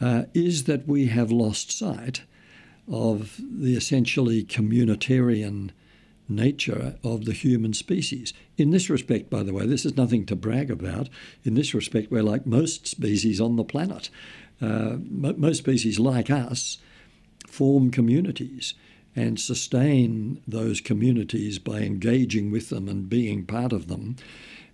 [0.00, 2.22] uh, is that we have lost sight
[2.88, 5.70] of the essentially communitarian
[6.28, 8.32] nature of the human species.
[8.56, 11.08] In this respect, by the way, this is nothing to brag about.
[11.44, 14.10] In this respect, we're like most species on the planet.
[14.60, 16.78] Uh, most species, like us,
[17.46, 18.74] form communities
[19.14, 24.16] and sustain those communities by engaging with them and being part of them.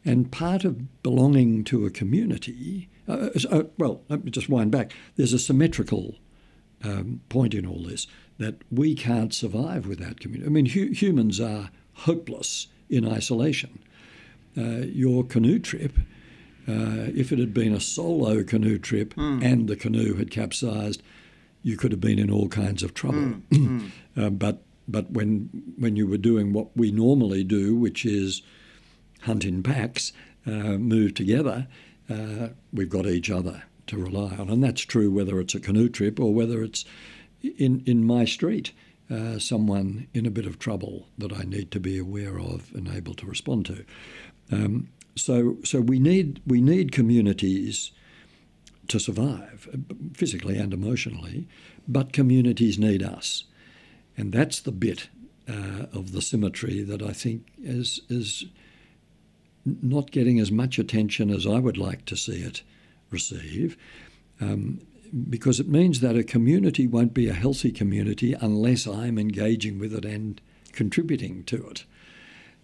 [0.04, 4.92] And part of belonging to a community, uh, uh, well, let me just wind back.
[5.16, 6.16] There's a symmetrical
[6.84, 8.06] um, point in all this
[8.38, 10.46] that we can't survive without community.
[10.46, 13.78] I mean, hu- humans are hopeless in isolation.
[14.56, 15.96] Uh, your canoe trip,
[16.68, 19.42] uh, if it had been a solo canoe trip mm.
[19.42, 21.02] and the canoe had capsized,
[21.62, 23.34] you could have been in all kinds of trouble.
[23.50, 28.42] Mm, uh, but but when when you were doing what we normally do, which is
[29.22, 30.12] hunt in packs,
[30.46, 31.68] uh, move together,
[32.12, 34.48] uh, we've got each other to rely on.
[34.48, 36.84] And that's true whether it's a canoe trip or whether it's
[37.42, 38.72] in, in my street,
[39.10, 42.88] uh, someone in a bit of trouble that I need to be aware of and
[42.88, 43.84] able to respond to.
[44.50, 47.90] Um, so, so we need we need communities
[48.88, 49.68] to survive,
[50.14, 51.46] physically and emotionally,
[51.86, 53.44] but communities need us,
[54.16, 55.08] and that's the bit
[55.48, 58.46] uh, of the symmetry that I think is is
[59.64, 62.62] not getting as much attention as I would like to see it
[63.10, 63.76] receive.
[64.40, 64.80] Um,
[65.28, 69.94] because it means that a community won't be a healthy community unless I'm engaging with
[69.94, 70.40] it and
[70.72, 71.84] contributing to it.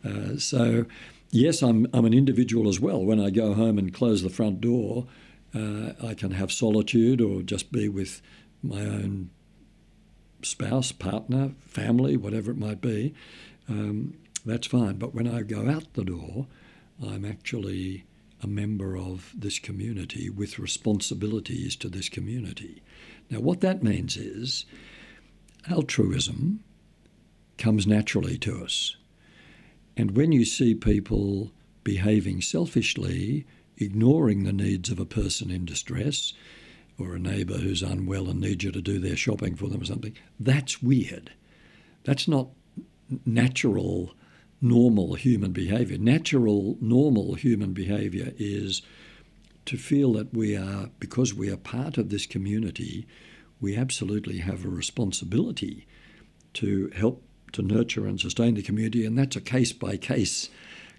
[0.05, 0.87] Uh, so,
[1.31, 3.05] yes, I'm, I'm an individual as well.
[3.05, 5.07] When I go home and close the front door,
[5.55, 8.23] uh, I can have solitude or just be with
[8.63, 9.31] my own
[10.43, 13.15] spouse, partner, family, whatever it might be.
[13.69, 14.15] Um,
[14.47, 14.97] that's fine.
[14.97, 16.47] But when I go out the door,
[17.07, 18.05] I'm actually
[18.43, 22.83] a member of this community with responsibilities to this community.
[23.31, 24.65] Now, what that means is
[25.71, 26.63] altruism
[27.57, 28.97] comes naturally to us.
[29.97, 31.51] And when you see people
[31.83, 36.33] behaving selfishly, ignoring the needs of a person in distress,
[36.99, 39.85] or a neighbour who's unwell and needs you to do their shopping for them or
[39.85, 41.33] something, that's weird.
[42.05, 42.49] That's not
[43.25, 44.15] natural
[44.61, 45.99] normal human behavior.
[45.99, 48.83] Natural, normal human behavior is
[49.67, 53.07] to feel that we are, because we are part of this community,
[53.61, 55.87] we absolutely have a responsibility
[56.55, 60.51] to help to nurture and sustain the community, and that's a case by case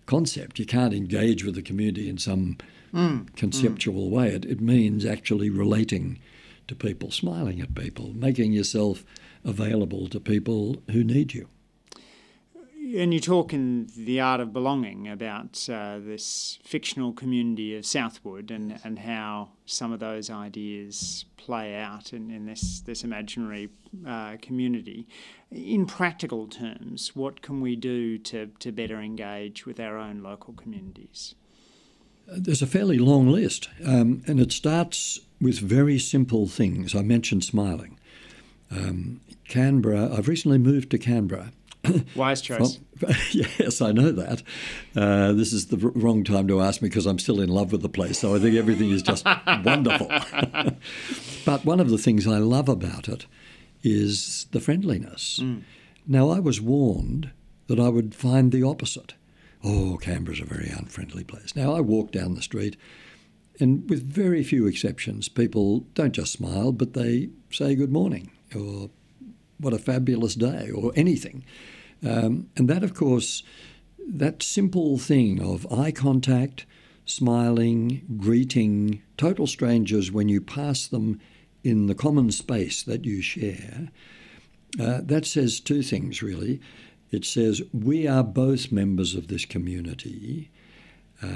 [0.05, 0.59] concept.
[0.59, 2.57] You can't engage with the community in some
[2.93, 4.11] mm, conceptual mm.
[4.11, 4.29] way.
[4.29, 6.19] It, it means actually relating
[6.67, 9.03] to people, smiling at people, making yourself
[9.43, 11.47] available to people who need you
[12.97, 18.51] and you talk in The Art of Belonging about uh, this fictional community of Southwood
[18.51, 23.69] and, and how some of those ideas play out in, in this, this imaginary
[24.07, 25.07] uh, community.
[25.51, 30.53] In practical terms, what can we do to, to better engage with our own local
[30.53, 31.35] communities?
[32.27, 36.95] There's a fairly long list, um, and it starts with very simple things.
[36.95, 37.97] I mentioned smiling.
[38.71, 41.51] Um, Canberra, I've recently moved to Canberra
[42.15, 42.79] Wise choice.
[42.97, 44.43] From, yes, I know that.
[44.95, 47.81] Uh, this is the wrong time to ask me because I'm still in love with
[47.81, 48.19] the place.
[48.19, 49.25] So I think everything is just
[49.63, 50.07] wonderful.
[51.45, 53.25] but one of the things I love about it
[53.83, 55.39] is the friendliness.
[55.41, 55.63] Mm.
[56.07, 57.31] Now, I was warned
[57.67, 59.13] that I would find the opposite.
[59.63, 61.55] Oh, Canberra's a very unfriendly place.
[61.55, 62.75] Now, I walk down the street,
[63.59, 68.89] and with very few exceptions, people don't just smile, but they say good morning or
[69.59, 71.43] what a fabulous day or anything.
[72.05, 73.43] Um, and that, of course,
[74.07, 76.65] that simple thing of eye contact,
[77.05, 81.19] smiling, greeting total strangers when you pass them
[81.63, 83.89] in the common space that you share,
[84.79, 86.61] uh, that says two things really.
[87.11, 90.51] It says we are both members of this community,
[91.21, 91.27] uh,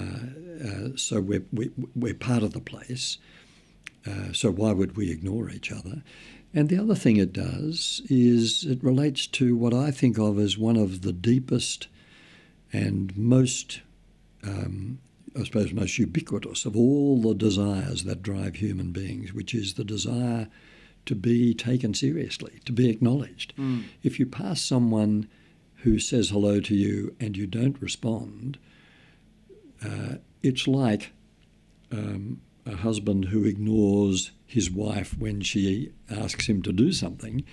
[0.63, 3.17] uh, so we're, we, are we are part of the place.
[4.05, 6.03] Uh, so why would we ignore each other?
[6.53, 10.57] And the other thing it does is it relates to what I think of as
[10.57, 11.87] one of the deepest
[12.71, 13.81] and most,
[14.43, 14.99] um,
[15.39, 19.83] I suppose, most ubiquitous of all the desires that drive human beings, which is the
[19.83, 20.47] desire
[21.05, 23.55] to be taken seriously, to be acknowledged.
[23.57, 23.85] Mm.
[24.03, 25.27] If you pass someone
[25.77, 28.57] who says hello to you and you don't respond,
[29.83, 31.11] uh, it's like
[31.91, 37.43] um, a husband who ignores his wife when she asks him to do something.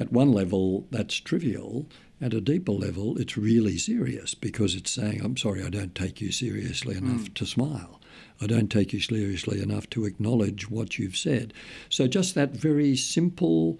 [0.00, 1.86] At one level, that's trivial.
[2.20, 6.20] At a deeper level, it's really serious because it's saying, I'm sorry, I don't take
[6.20, 7.34] you seriously enough mm.
[7.34, 8.00] to smile.
[8.40, 11.52] I don't take you seriously enough to acknowledge what you've said.
[11.88, 13.78] So, just that very simple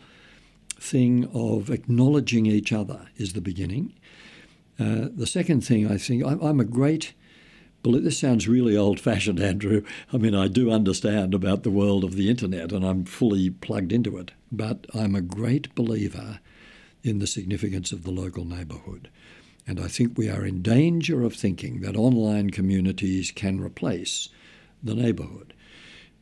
[0.81, 3.95] thing of acknowledging each other is the beginning.
[4.79, 7.13] Uh, the second thing I think, I'm a great
[7.85, 9.83] well, this sounds really old fashioned, Andrew.
[10.13, 13.93] I mean, I do understand about the world of the internet and I'm fully plugged
[13.93, 16.41] into it, but I'm a great believer
[17.03, 19.09] in the significance of the local neighbourhood.
[19.67, 24.29] And I think we are in danger of thinking that online communities can replace
[24.83, 25.55] the neighbourhood.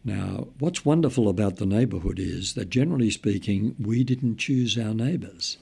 [0.04, 5.58] Now, what's wonderful about the neighbourhood is that generally speaking, we didn't choose our neighbours.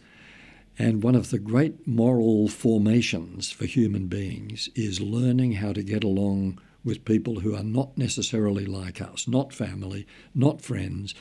[0.79, 6.03] And one of the great moral formations for human beings is learning how to get
[6.03, 11.15] along with people who are not necessarily like us, not family, not friends,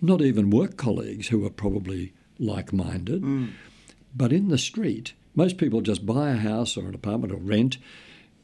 [0.00, 3.22] not even work colleagues who are probably like minded.
[3.22, 3.50] Mm.
[4.16, 7.78] But in the street, most people just buy a house or an apartment or rent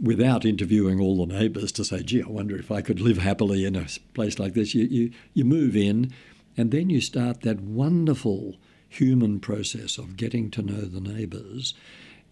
[0.00, 3.64] without interviewing all the neighbours to say, gee, I wonder if I could live happily
[3.64, 4.74] in a place like this.
[4.74, 6.12] You, you, you move in
[6.56, 8.56] and then you start that wonderful
[8.98, 11.74] human process of getting to know the neighbours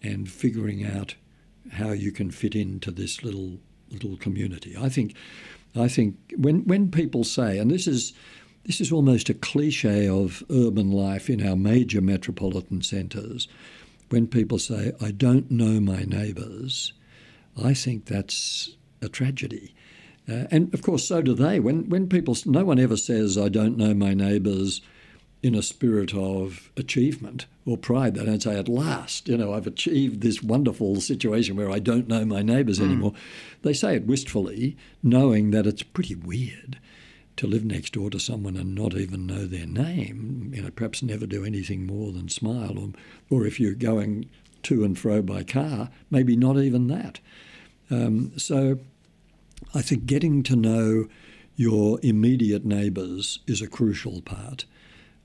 [0.01, 1.15] and figuring out
[1.73, 3.59] how you can fit into this little
[3.91, 4.75] little community.
[4.77, 5.15] I think
[5.75, 8.13] I think when when people say, and this is
[8.63, 13.47] this is almost a cliche of urban life in our major metropolitan centres,
[14.09, 16.93] when people say, I don't know my neighbours,
[17.61, 19.75] I think that's a tragedy.
[20.27, 21.59] Uh, and of course, so do they.
[21.59, 24.81] When, when people, no one ever says, I don't know my neighbours
[25.45, 28.15] in a spirit of achievement or pride.
[28.15, 32.07] They don't say, at last, you know, I've achieved this wonderful situation where I don't
[32.07, 32.85] know my neighbours mm.
[32.85, 33.13] anymore.
[33.61, 36.79] They say it wistfully, knowing that it's pretty weird
[37.37, 41.03] to live next door to someone and not even know their name, you know, perhaps
[41.03, 42.89] never do anything more than smile, or,
[43.29, 44.27] or if you're going
[44.63, 47.19] to and fro by car, maybe not even that.
[47.91, 48.79] Um, so
[49.75, 51.05] I think getting to know
[51.55, 54.65] your immediate neighbours is a crucial part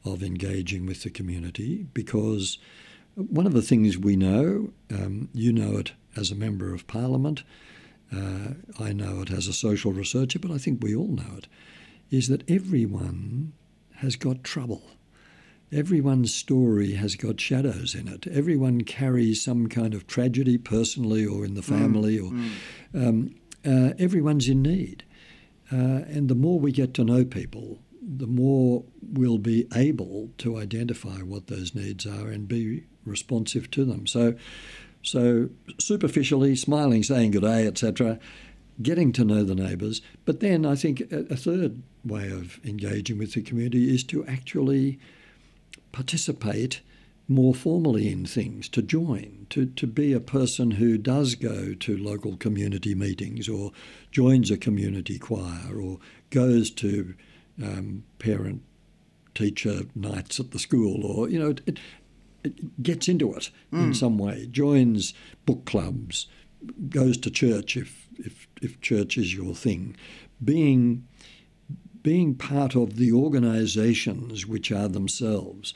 [0.04, 2.58] of engaging with the community because
[3.14, 7.42] one of the things we know, um, you know it as a member of parliament,
[8.14, 11.46] uh, I know it as a social researcher, but I think we all know it,
[12.10, 13.52] is that everyone
[13.96, 14.82] has got trouble.
[15.72, 18.26] Everyone's story has got shadows in it.
[18.26, 23.08] Everyone carries some kind of tragedy personally or in the mm, family, mm, or mm.
[23.08, 23.34] Um,
[23.64, 25.04] uh, everyone's in need.
[25.70, 30.56] Uh, and the more we get to know people, the more we'll be able to
[30.56, 34.06] identify what those needs are and be responsive to them.
[34.06, 34.34] So,
[35.02, 38.18] so superficially, smiling, saying good day, etc.,
[38.82, 40.00] getting to know the neighbours.
[40.24, 44.98] But then I think a, third way of engaging with the community is to actually
[45.92, 46.80] participate
[47.28, 51.96] more formally in things, to join, to, to be a person who does go to
[51.96, 53.70] local community meetings or
[54.10, 55.98] joins a community choir or
[56.30, 57.14] goes to
[57.62, 58.62] um, parent
[59.34, 61.78] teacher nights at the school or, you know, it,
[62.44, 63.84] it gets into it mm.
[63.84, 65.14] in some way, joins
[65.46, 66.26] book clubs,
[66.88, 69.96] goes to church if, if, if church is your thing.
[70.42, 71.06] Being,
[72.02, 75.74] being part of the organisations which are themselves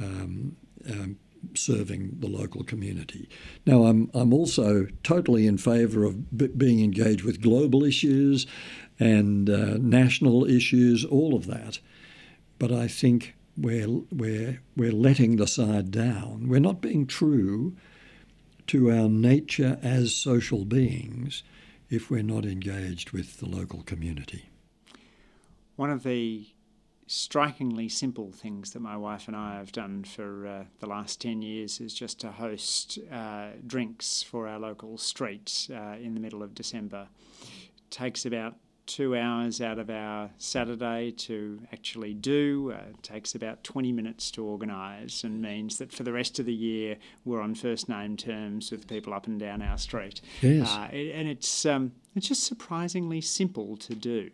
[0.00, 0.56] um,
[0.88, 1.16] um,
[1.54, 3.28] serving the local community.
[3.66, 8.46] Now, I'm, I'm also totally in favour of b- being engaged with global issues
[9.02, 11.80] and uh, national issues, all of that.
[12.58, 16.46] But I think we're, we're, we're letting the side down.
[16.48, 17.76] We're not being true
[18.68, 21.42] to our nature as social beings
[21.90, 24.48] if we're not engaged with the local community.
[25.74, 26.46] One of the
[27.08, 31.42] strikingly simple things that my wife and I have done for uh, the last 10
[31.42, 36.42] years is just to host uh, drinks for our local street uh, in the middle
[36.42, 37.08] of December.
[37.42, 38.54] It takes about
[38.86, 42.72] two hours out of our Saturday to actually do.
[42.74, 46.46] Uh, it takes about 20 minutes to organise and means that for the rest of
[46.46, 50.20] the year we're on first name terms with people up and down our street.
[50.40, 50.68] Yes.
[50.68, 51.66] Uh, and it's.
[51.66, 54.30] Um, it's just surprisingly simple to do,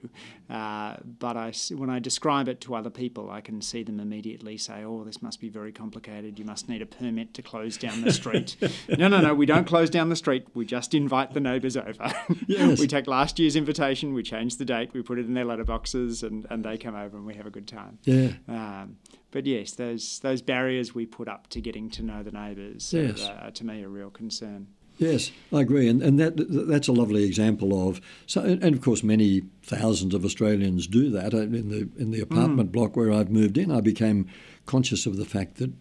[0.50, 4.56] uh, but I, when I describe it to other people, I can see them immediately
[4.56, 6.38] say, "Oh, this must be very complicated.
[6.38, 8.56] You must need a permit to close down the street."
[8.98, 9.34] no, no, no.
[9.34, 10.46] We don't close down the street.
[10.54, 12.12] We just invite the neighbours over.
[12.46, 12.78] Yes.
[12.80, 16.22] we take last year's invitation, we change the date, we put it in their letterboxes,
[16.22, 17.98] and, and they come over and we have a good time.
[18.04, 18.32] Yeah.
[18.48, 18.96] Um,
[19.30, 23.28] but yes, those those barriers we put up to getting to know the neighbours, yes.
[23.28, 24.68] are, uh, to me, a real concern.
[24.98, 26.34] Yes, I agree, and and that
[26.68, 31.32] that's a lovely example of so, and of course many thousands of Australians do that.
[31.32, 32.72] In the in the apartment mm.
[32.72, 34.26] block where I've moved in, I became
[34.66, 35.72] conscious of the fact that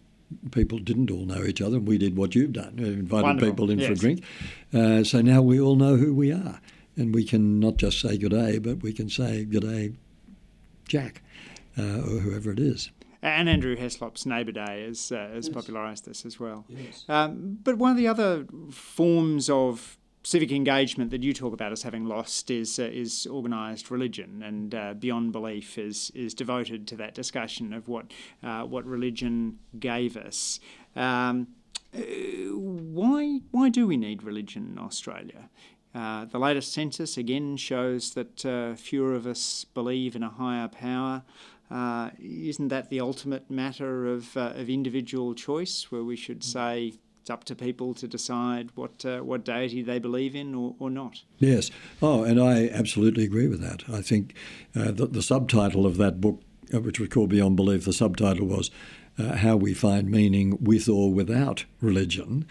[0.51, 3.51] people didn't all know each other, and we did what you've done, uh, invited Wonderful.
[3.51, 3.87] people in yes.
[3.87, 4.23] for a drink.
[4.71, 6.61] Uh, so now we all know who we are,
[6.95, 9.93] and we can not just say good day, but we can say good day,
[10.87, 11.23] Jack,
[11.75, 12.91] uh, or whoever it is
[13.21, 15.53] and Andrew Heslop's Neighbour Day has, uh, has yes.
[15.53, 16.65] popularised this as well.
[16.69, 17.05] Yes.
[17.09, 21.83] Um, but one of the other forms of civic engagement that you talk about as
[21.83, 26.95] having lost is uh, is organised religion, and uh, Beyond Belief is is devoted to
[26.97, 28.11] that discussion of what
[28.43, 30.59] uh, what religion gave us.
[30.95, 31.47] Um,
[31.95, 32.01] uh,
[32.51, 35.49] why why do we need religion in Australia?
[35.95, 40.67] Uh, the latest census again shows that uh, fewer of us believe in a higher
[40.67, 41.23] power.
[41.69, 46.93] Uh, isn't that the ultimate matter of, uh, of individual choice, where we should say
[47.21, 50.89] it's up to people to decide what uh, what deity they believe in or, or
[50.89, 51.23] not?
[51.39, 51.69] Yes.
[52.01, 53.83] Oh, and I absolutely agree with that.
[53.89, 54.33] I think
[54.75, 56.41] uh, the, the subtitle of that book,
[56.73, 58.71] uh, which was called Beyond Belief, the subtitle was
[59.19, 62.45] uh, How We Find Meaning with or Without Religion.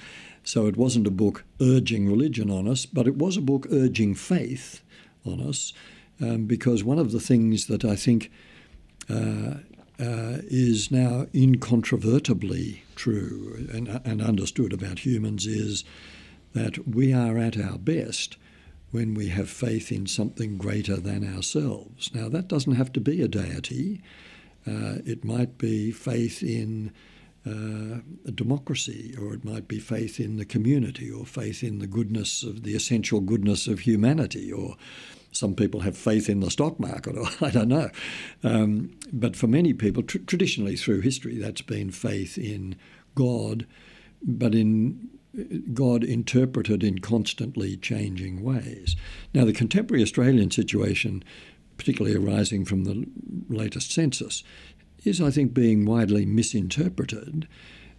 [0.44, 4.14] So it wasn't a book urging religion on us, but it was a book urging
[4.14, 4.82] faith
[5.24, 5.72] on us,
[6.20, 8.30] um, because one of the things that I think
[9.08, 9.54] uh,
[9.98, 15.84] is now incontrovertibly true and, and understood about humans is
[16.52, 18.36] that we are at our best
[18.90, 22.10] when we have faith in something greater than ourselves.
[22.14, 24.02] Now, that doesn't have to be a deity,
[24.66, 26.92] uh, it might be faith in
[27.46, 31.86] uh, a democracy, or it might be faith in the community, or faith in the
[31.86, 34.76] goodness of the essential goodness of humanity, or
[35.36, 37.90] some people have faith in the stock market, or I don't know.
[38.42, 42.76] Um, but for many people, tr- traditionally through history, that's been faith in
[43.14, 43.66] God,
[44.22, 45.08] but in
[45.74, 48.96] God interpreted in constantly changing ways.
[49.34, 51.22] Now, the contemporary Australian situation,
[51.76, 53.06] particularly arising from the
[53.48, 54.42] latest census,
[55.04, 57.46] is, I think, being widely misinterpreted.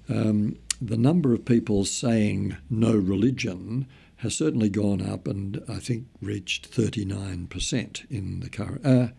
[0.09, 6.07] Um, the number of people saying no religion has certainly gone up and I think
[6.21, 8.85] reached 39% in the current.
[8.85, 9.09] Uh,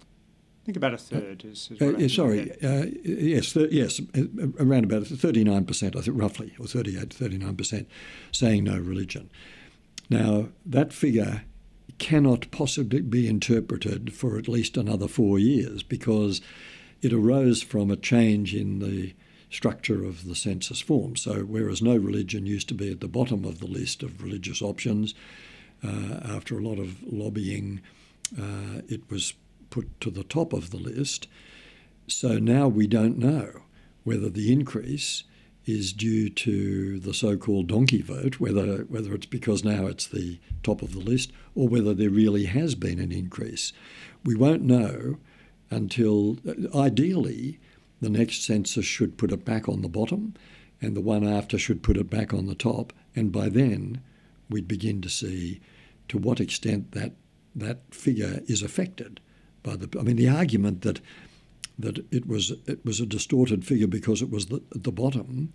[0.00, 1.70] I think about a third is.
[1.70, 6.66] is uh, sorry, uh, yes, th- yes, uh, around about 39%, I think, roughly, or
[6.66, 7.86] 38 39%,
[8.32, 9.30] saying no religion.
[10.10, 11.42] Now, that figure
[11.98, 16.40] cannot possibly be interpreted for at least another four years because
[17.00, 19.14] it arose from a change in the
[19.50, 21.16] structure of the census form.
[21.16, 24.60] So, whereas no religion used to be at the bottom of the list of religious
[24.62, 25.14] options,
[25.84, 27.80] uh, after a lot of lobbying,
[28.38, 29.34] uh, it was
[29.70, 31.28] put to the top of the list.
[32.08, 33.62] So now we don't know
[34.04, 35.24] whether the increase
[35.64, 40.80] is due to the so-called donkey vote, whether whether it's because now it's the top
[40.80, 43.72] of the list, or whether there really has been an increase.
[44.24, 45.18] We won't know
[45.70, 46.38] until,
[46.74, 47.58] ideally,
[48.00, 50.34] the next census should put it back on the bottom,
[50.80, 54.00] and the one after should put it back on the top, and by then
[54.50, 55.60] we'd begin to see
[56.08, 57.12] to what extent that
[57.54, 59.20] that figure is affected
[59.62, 59.88] by the.
[59.98, 61.00] I mean, the argument that
[61.78, 65.52] that it was it was a distorted figure because it was the, at the bottom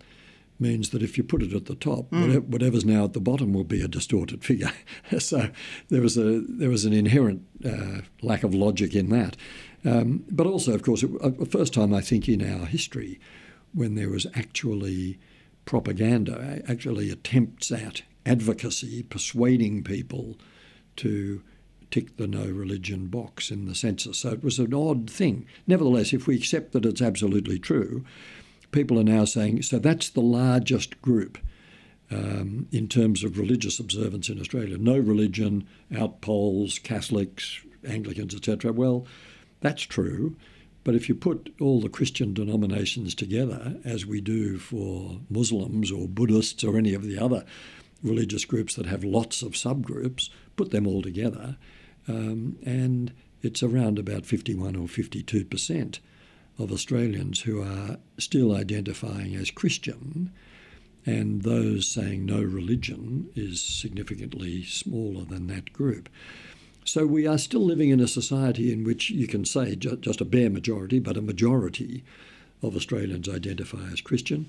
[0.58, 2.20] means that if you put it at the top, mm.
[2.20, 4.70] whatever, whatever's now at the bottom will be a distorted figure.
[5.18, 5.50] so
[5.88, 9.36] there was a there was an inherent uh, lack of logic in that.
[9.84, 13.20] Um, but also, of course, uh, the first time I think in our history
[13.74, 15.18] when there was actually
[15.64, 20.38] propaganda, actually attempts at advocacy, persuading people
[20.96, 21.42] to
[21.90, 24.18] tick the no religion box in the census.
[24.18, 25.46] So it was an odd thing.
[25.66, 28.04] Nevertheless, if we accept that it's absolutely true,
[28.70, 31.38] people are now saying so that's the largest group
[32.10, 34.78] um, in terms of religious observance in Australia.
[34.78, 35.66] No religion,
[35.96, 38.72] out Poles, Catholics, Anglicans, etc.
[38.72, 39.06] Well,
[39.62, 40.36] that's true.
[40.84, 46.08] But if you put all the Christian denominations together, as we do for Muslims or
[46.08, 47.44] Buddhists or any of the other
[48.02, 51.56] religious groups that have lots of subgroups, put them all together,
[52.08, 56.00] um, and it's around about 51 or 52 percent
[56.58, 60.32] of Australians who are still identifying as Christian,
[61.06, 66.08] and those saying no religion is significantly smaller than that group.
[66.84, 70.24] So we are still living in a society in which you can say just a
[70.24, 72.04] bare majority, but a majority
[72.62, 74.48] of Australians identify as Christian.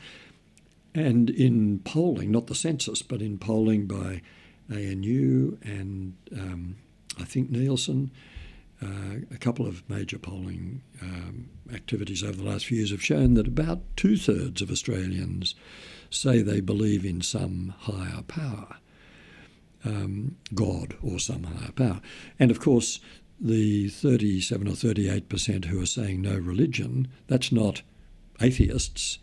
[0.96, 4.22] And in polling, not the census, but in polling by
[4.70, 6.76] ANU and um,
[7.20, 8.12] I think Nielsen,
[8.82, 13.36] uh, a couple of major polling um, activities over the last few years have shown
[13.36, 15.56] that about two thirds of Australians
[16.10, 18.78] say they believe in some higher power,
[19.86, 22.02] um, God or some higher power.
[22.40, 23.00] And of course,
[23.40, 27.82] the 37 or 38 percent who are saying no religion, that's not
[28.42, 29.20] atheists,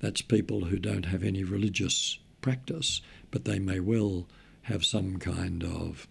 [0.00, 3.00] that's people who don't have any religious practice,
[3.30, 4.26] but they may well
[4.62, 6.06] have some kind of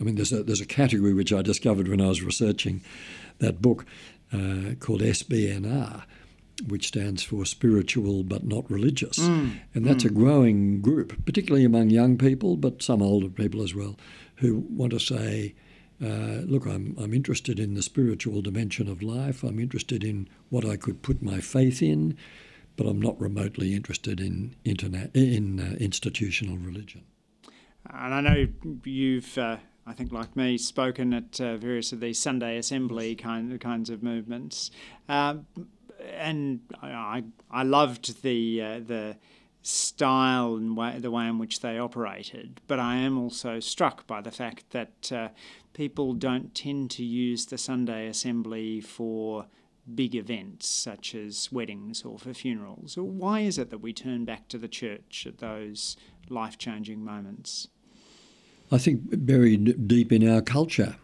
[0.00, 2.82] I mean, there's a, there's a category which I discovered when I was researching
[3.38, 3.86] that book
[4.32, 6.02] uh, called SBNR,
[6.68, 9.18] which stands for spiritual but not religious.
[9.18, 9.60] Mm.
[9.74, 10.10] And that's mm.
[10.10, 13.96] a growing group, particularly among young people, but some older people as well,
[14.36, 15.54] who want to say,
[16.02, 19.42] uh, look, I'm, I'm interested in the spiritual dimension of life.
[19.42, 22.16] I'm interested in what I could put my faith in,
[22.76, 27.04] but I'm not remotely interested in, interna- in uh, institutional religion.
[27.92, 28.46] And I know
[28.84, 33.60] you've uh, I think, like me, spoken at uh, various of these Sunday Assembly kind
[33.60, 34.70] kinds of movements,
[35.08, 35.36] uh,
[36.12, 39.16] and I I loved the uh, the
[39.62, 42.60] style and way, the way in which they operated.
[42.66, 45.28] But I am also struck by the fact that uh,
[45.72, 49.46] people don't tend to use the Sunday Assembly for
[49.92, 52.96] big events such as weddings or for funerals?
[52.96, 55.96] Why is it that we turn back to the church at those
[56.28, 57.68] life changing moments?
[58.72, 60.96] I think buried deep in our culture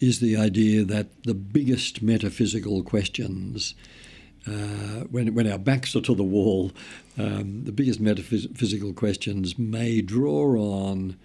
[0.00, 3.74] is the idea that the biggest metaphysical questions,
[4.46, 6.72] uh, when, when our backs are to the wall,
[7.18, 11.16] um, the biggest metaphysical questions may draw on,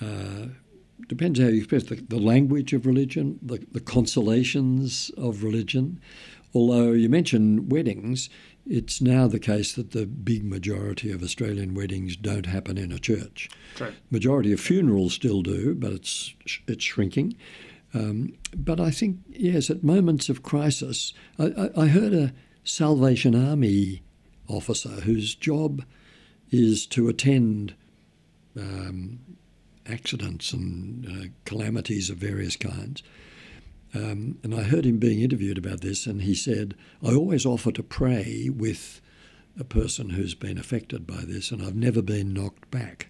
[0.00, 0.46] uh,
[1.08, 6.00] depends how you express the, the language of religion, the, the consolations of religion.
[6.54, 8.30] Although you mentioned weddings,
[8.66, 12.98] it's now the case that the big majority of Australian weddings don't happen in a
[12.98, 13.48] church.
[13.74, 13.92] True.
[14.10, 16.34] Majority of funerals still do, but it's
[16.66, 17.36] it's shrinking.
[17.96, 22.32] Um, but I think yes, at moments of crisis, I, I, I heard a
[22.62, 24.02] Salvation Army
[24.48, 25.82] officer whose job
[26.50, 27.74] is to attend
[28.58, 29.20] um,
[29.86, 33.02] accidents and uh, calamities of various kinds.
[33.94, 37.72] Um, and I heard him being interviewed about this, and he said, I always offer
[37.72, 39.00] to pray with
[39.58, 43.08] a person who's been affected by this, and I've never been knocked back.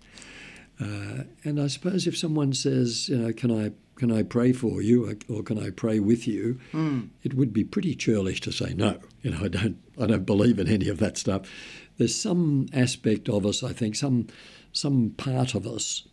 [0.81, 4.83] Uh, and I suppose if someone says, you know, can I can I pray for
[4.83, 7.09] you or, can I pray with you, mm.
[7.23, 8.99] it would be pretty churlish to say no.
[9.23, 11.51] You know, I don't I don't believe in any of that stuff.
[11.99, 14.29] There's some aspect of us, I think, some
[14.73, 16.07] some part of us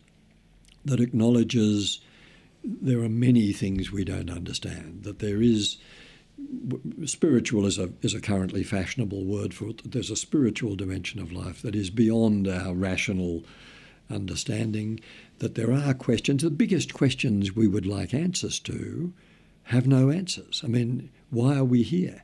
[0.84, 2.00] that acknowledges
[2.64, 5.04] there are many things we don't understand.
[5.04, 5.76] That there is
[7.04, 9.90] spiritual is a is a currently fashionable word for it.
[9.90, 13.44] There's a spiritual dimension of life that is beyond our rational
[14.10, 15.00] understanding.
[15.38, 16.42] That there are questions.
[16.42, 19.12] The biggest questions we would like answers to
[19.64, 20.62] have no answers.
[20.64, 22.22] I mean, why are we here?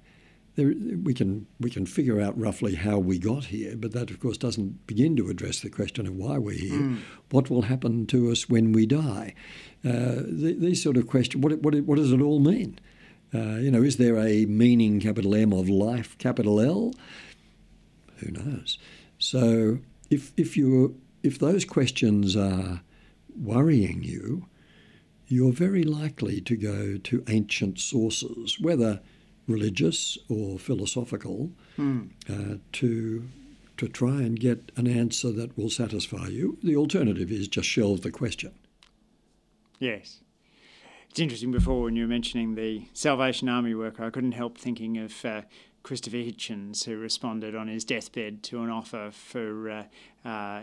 [0.56, 4.20] There, we can we can figure out roughly how we got here, but that of
[4.20, 6.80] course doesn't begin to address the question of why we're here.
[6.80, 6.98] Mm.
[7.30, 9.34] What will happen to us when we die?
[9.84, 11.42] Uh, these sort of questions.
[11.42, 12.78] What, what, what does it all mean?
[13.32, 16.92] Uh, you know, is there a meaning, capital M, of life, capital L?
[18.16, 18.76] Who knows?
[19.18, 19.78] So
[20.10, 22.82] if if you if those questions are
[23.36, 24.46] worrying you,
[25.26, 29.00] you're very likely to go to ancient sources, whether
[29.46, 32.10] religious or philosophical, mm.
[32.28, 33.28] uh, to
[33.76, 36.58] to try and get an answer that will satisfy you.
[36.62, 38.52] The alternative is just shelve the question.
[39.78, 40.20] Yes.
[41.08, 44.98] It's interesting before when you were mentioning the Salvation Army worker, I couldn't help thinking
[44.98, 45.42] of uh,
[45.82, 49.84] Christopher Hitchens, who responded on his deathbed to an offer for uh,
[50.24, 50.60] uh,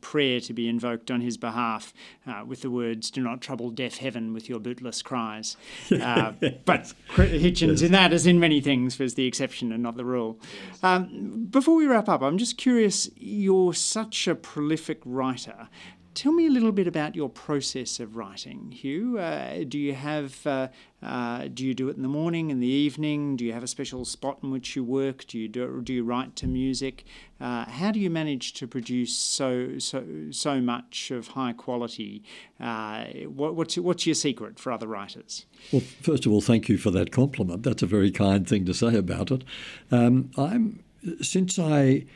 [0.00, 1.92] prayer to be invoked on his behalf
[2.26, 5.56] uh, with the words, Do not trouble deaf heaven with your bootless cries.
[6.06, 6.32] Uh,
[6.64, 7.82] but Hitchens, yes.
[7.82, 10.38] in that, as in many things, was the exception and not the rule.
[10.68, 10.84] Yes.
[10.84, 15.68] Um, before we wrap up, I'm just curious you're such a prolific writer.
[16.16, 19.18] Tell me a little bit about your process of writing, Hugh.
[19.18, 20.68] Uh, do you have uh,
[21.02, 23.36] uh, do you do it in the morning, in the evening?
[23.36, 25.26] Do you have a special spot in which you work?
[25.26, 27.04] Do you do, do you write to music?
[27.38, 32.24] Uh, how do you manage to produce so so so much of high quality?
[32.58, 35.44] Uh, what, what's what's your secret for other writers?
[35.70, 37.62] Well, first of all, thank you for that compliment.
[37.62, 39.44] That's a very kind thing to say about it.
[39.90, 40.82] Um, I'm
[41.20, 42.06] since I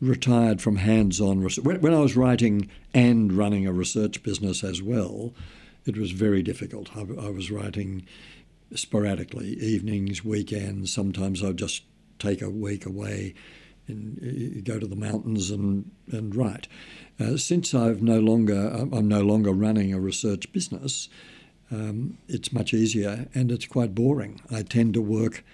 [0.00, 1.64] retired from hands-on research.
[1.64, 5.34] When, when, I was writing and running a research business as well,
[5.86, 6.90] it was very difficult.
[6.96, 8.06] I, I was writing
[8.74, 10.92] sporadically, evenings, weekends.
[10.92, 11.82] Sometimes I'd just
[12.18, 13.34] take a week away
[13.86, 16.68] and uh, go to the mountains and, and write.
[17.18, 21.08] Uh, since I've no longer, I'm no longer running a research business,
[21.70, 24.40] um, it's much easier and it's quite boring.
[24.50, 25.44] I tend to work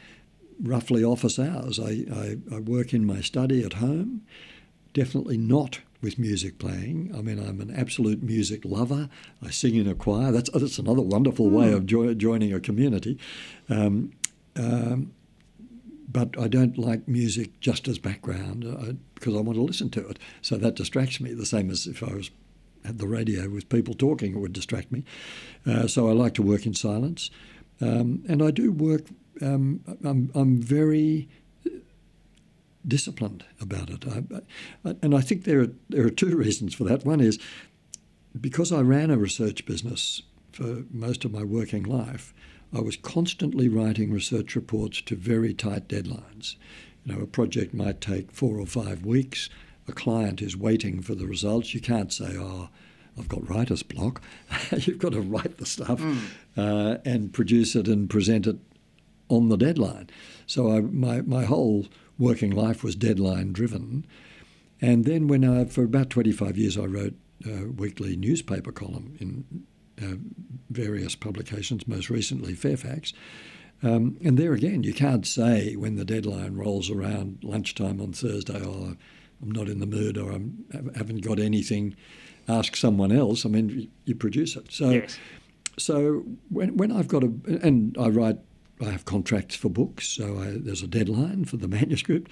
[0.63, 1.79] roughly office hours.
[1.79, 4.23] I, I, I, work in my study at home,
[4.93, 7.13] definitely not with music playing.
[7.17, 9.09] I mean, I'm an absolute music lover.
[9.43, 10.31] I sing in a choir.
[10.33, 11.77] That's, that's another wonderful way hmm.
[11.77, 13.19] of jo- joining a community.
[13.69, 14.13] Um,
[14.57, 15.13] um,
[16.11, 20.09] but I don't like music just as background uh, because I want to listen to
[20.09, 20.19] it.
[20.43, 22.31] So that distracts me, the same as if I was
[22.85, 25.05] at the radio with people talking, it would distract me.
[25.67, 27.31] Uh, so I like to work in silence.
[27.81, 29.07] Um, and I do work
[29.43, 31.29] um, I'm, I'm very
[32.87, 34.05] disciplined about it.
[34.07, 37.05] I, I, and I think there are, there are two reasons for that.
[37.05, 37.39] One is
[38.39, 40.23] because I ran a research business
[40.55, 42.33] for most of my working life,
[42.73, 46.57] I was constantly writing research reports to very tight deadlines.
[47.05, 49.51] You know, a project might take four or five weeks.
[49.87, 51.75] A client is waiting for the results.
[51.75, 52.69] You can't say, oh,
[53.19, 54.23] I've got writer's block.
[54.77, 56.19] You've got to write the stuff mm.
[56.57, 58.57] uh, and produce it and present it
[59.29, 60.11] on the deadline.
[60.47, 61.87] So I, my, my whole
[62.19, 64.07] working life was deadline driven.
[64.81, 67.15] And then when I, for about 25 years, I wrote
[67.47, 69.65] a weekly newspaper column in
[70.03, 70.17] uh,
[70.71, 73.13] various publications, most recently Fairfax.
[73.83, 78.61] Um, and there again, you can't say when the deadline rolls around lunchtime on Thursday,
[78.65, 78.97] oh,
[79.43, 80.41] I'm not in the mood or I
[80.97, 81.95] haven't got anything.
[82.49, 83.45] Ask someone else.
[83.45, 84.71] I mean, you produce it.
[84.71, 85.19] So, yes.
[85.79, 88.39] so when, when I've got a, and I write,
[88.81, 92.31] I have contracts for books, so I, there's a deadline for the manuscript.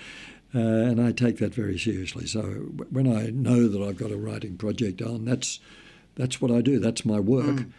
[0.55, 2.27] Uh, and I take that very seriously.
[2.27, 2.43] So
[2.91, 5.61] when I know that I've got a writing project on, that's
[6.15, 6.79] that's what I do.
[6.79, 7.57] That's my work.
[7.57, 7.73] Mm.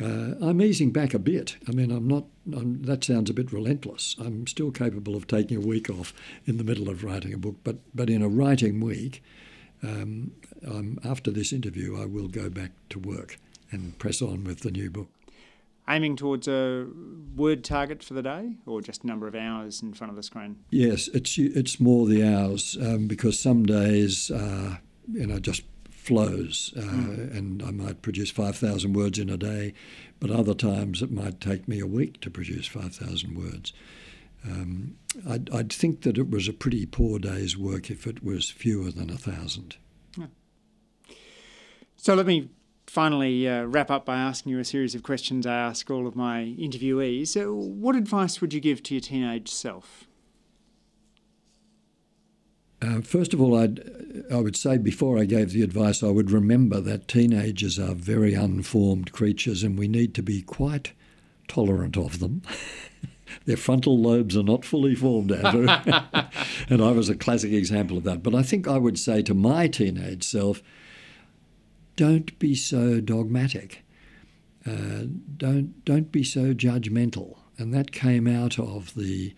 [0.00, 1.56] Uh, I'm easing back a bit.
[1.68, 2.24] I mean, I'm not.
[2.52, 4.14] I'm, that sounds a bit relentless.
[4.18, 6.14] I'm still capable of taking a week off
[6.46, 9.22] in the middle of writing a book, but but in a writing week,
[9.82, 10.32] um,
[11.04, 13.38] after this interview, I will go back to work
[13.70, 15.08] and press on with the new book
[15.88, 16.86] aiming towards a
[17.36, 20.56] word target for the day or just number of hours in front of the screen?
[20.70, 24.76] Yes, it's it's more the hours um, because some days, uh,
[25.12, 27.34] you know, just flows uh, mm.
[27.34, 29.72] and I might produce 5,000 words in a day,
[30.20, 33.72] but other times it might take me a week to produce 5,000 words.
[34.44, 38.50] Um, I'd, I'd, think that it was a pretty poor day's work if it was
[38.50, 39.76] fewer than a thousand.
[40.18, 40.26] Yeah.
[41.96, 42.50] So let me
[42.94, 46.14] finally uh, wrap up by asking you a series of questions I ask all of
[46.14, 47.28] my interviewees.
[47.28, 50.04] So what advice would you give to your teenage self?
[52.80, 53.82] Uh, first of all, I'd,
[54.30, 58.34] I would say before I gave the advice, I would remember that teenagers are very
[58.34, 60.92] unformed creatures and we need to be quite
[61.48, 62.42] tolerant of them.
[63.44, 65.66] Their frontal lobes are not fully formed, Andrew.
[66.68, 68.22] and I was a classic example of that.
[68.22, 70.62] But I think I would say to my teenage self,
[71.96, 73.84] don't be so dogmatic.
[74.66, 75.04] Uh,
[75.36, 79.34] don't don't be so judgmental, and that came out of the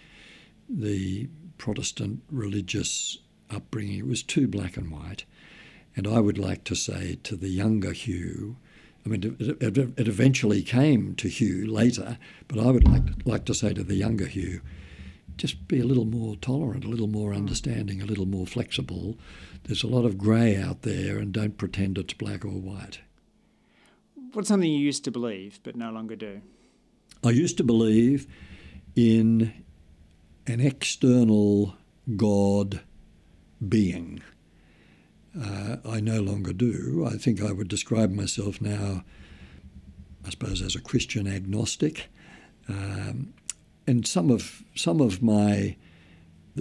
[0.69, 1.29] the
[1.59, 3.19] Protestant religious
[3.51, 3.99] upbringing.
[3.99, 5.25] It was too black and white,
[5.97, 8.57] and I would like to say to the younger Hugh.
[9.05, 13.45] I mean, it, it, it eventually came to Hugh later, but I would like like
[13.47, 14.61] to say to the younger Hugh,
[15.37, 19.17] just be a little more tolerant, a little more understanding, a little more flexible.
[19.67, 23.01] There's a lot of grey out there, and don't pretend it's black or white.
[24.33, 26.41] What's something you used to believe but no longer do?
[27.25, 28.29] I used to believe
[28.95, 29.53] in
[30.47, 31.75] an external
[32.17, 32.83] God
[33.67, 34.23] being.
[35.37, 37.05] Uh, I no longer do.
[37.05, 39.03] I think I would describe myself now,
[40.25, 42.09] I suppose, as a Christian agnostic.
[42.69, 43.35] Um,
[43.85, 45.77] and some of some of my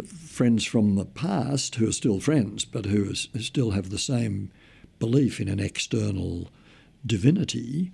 [0.03, 3.97] friends from the past who are still friends, but who, is, who still have the
[3.97, 4.51] same
[4.99, 6.49] belief in an external
[7.05, 7.91] divinity,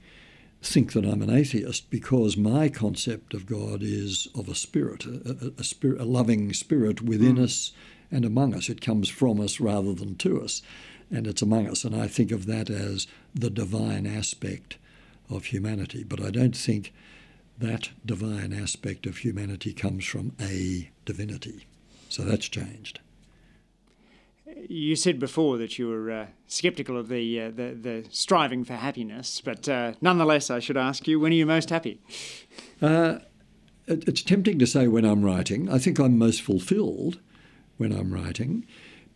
[0.61, 5.53] think that I'm an atheist because my concept of God is of a spirit, a,
[5.57, 7.43] a, spirit, a loving spirit within mm.
[7.43, 7.71] us
[8.11, 8.69] and among us.
[8.69, 10.61] It comes from us rather than to us,
[11.09, 11.83] and it's among us.
[11.83, 14.77] And I think of that as the divine aspect
[15.29, 16.03] of humanity.
[16.03, 16.93] But I don't think
[17.57, 21.65] that divine aspect of humanity comes from a divinity.
[22.11, 22.99] So that's changed.
[24.67, 28.73] You said before that you were uh, sceptical of the, uh, the, the striving for
[28.73, 32.01] happiness, but uh, nonetheless, I should ask you, when are you most happy?
[32.81, 33.19] Uh,
[33.87, 35.69] it, it's tempting to say when I'm writing.
[35.69, 37.19] I think I'm most fulfilled
[37.77, 38.65] when I'm writing,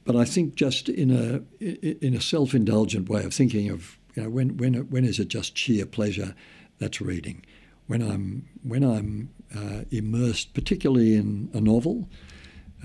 [0.06, 4.30] but I think just in a in a self-indulgent way of thinking of you know
[4.30, 6.34] when when when is it just sheer pleasure?
[6.80, 7.46] That's reading
[7.88, 12.10] when I'm when I'm uh, immersed, particularly in a novel,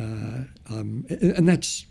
[0.01, 1.87] uh, and that's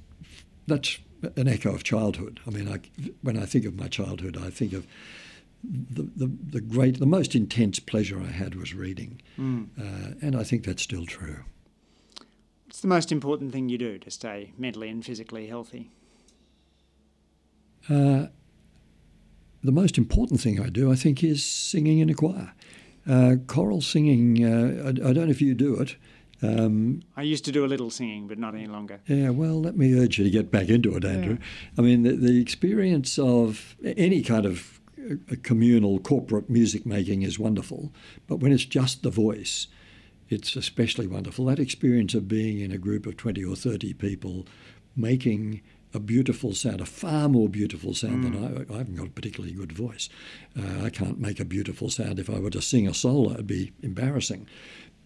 [0.67, 0.99] that's
[1.35, 2.39] an echo of childhood.
[2.47, 2.79] I mean, I,
[3.21, 4.87] when I think of my childhood, I think of
[5.63, 9.67] the, the, the great, the most intense pleasure I had was reading, mm.
[9.77, 11.43] uh, and I think that's still true.
[12.65, 15.89] What's the most important thing you do to stay mentally and physically healthy?
[17.89, 18.27] Uh,
[19.63, 22.53] the most important thing I do, I think, is singing in a choir.
[23.07, 25.95] Uh, choral singing, uh, I, I, don't know if you do it.
[26.41, 29.01] Um, I used to do a little singing, but not any longer.
[29.07, 31.37] Yeah, well, let me urge you to get back into it, Andrew.
[31.39, 31.73] Yeah.
[31.77, 37.37] I mean, the, the, experience of any kind of uh, communal corporate music making is
[37.37, 37.91] wonderful,
[38.27, 39.67] but when it's just the voice,
[40.29, 41.45] it's especially wonderful.
[41.45, 44.45] That experience of being in a group of 20 or 30 people
[44.95, 45.61] making
[45.93, 48.33] a beautiful sound, a far more beautiful sound mm.
[48.33, 48.73] than I.
[48.73, 50.07] I haven't got a particularly good voice.
[50.57, 52.19] Uh, I can't make a beautiful sound.
[52.19, 54.47] If I were to sing a solo, it'd be embarrassing.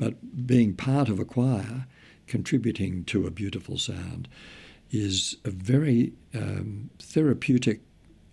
[0.04, 1.88] But being part of a choir,
[2.28, 4.28] contributing to a beautiful sound,
[4.92, 7.80] is a very um, therapeutic,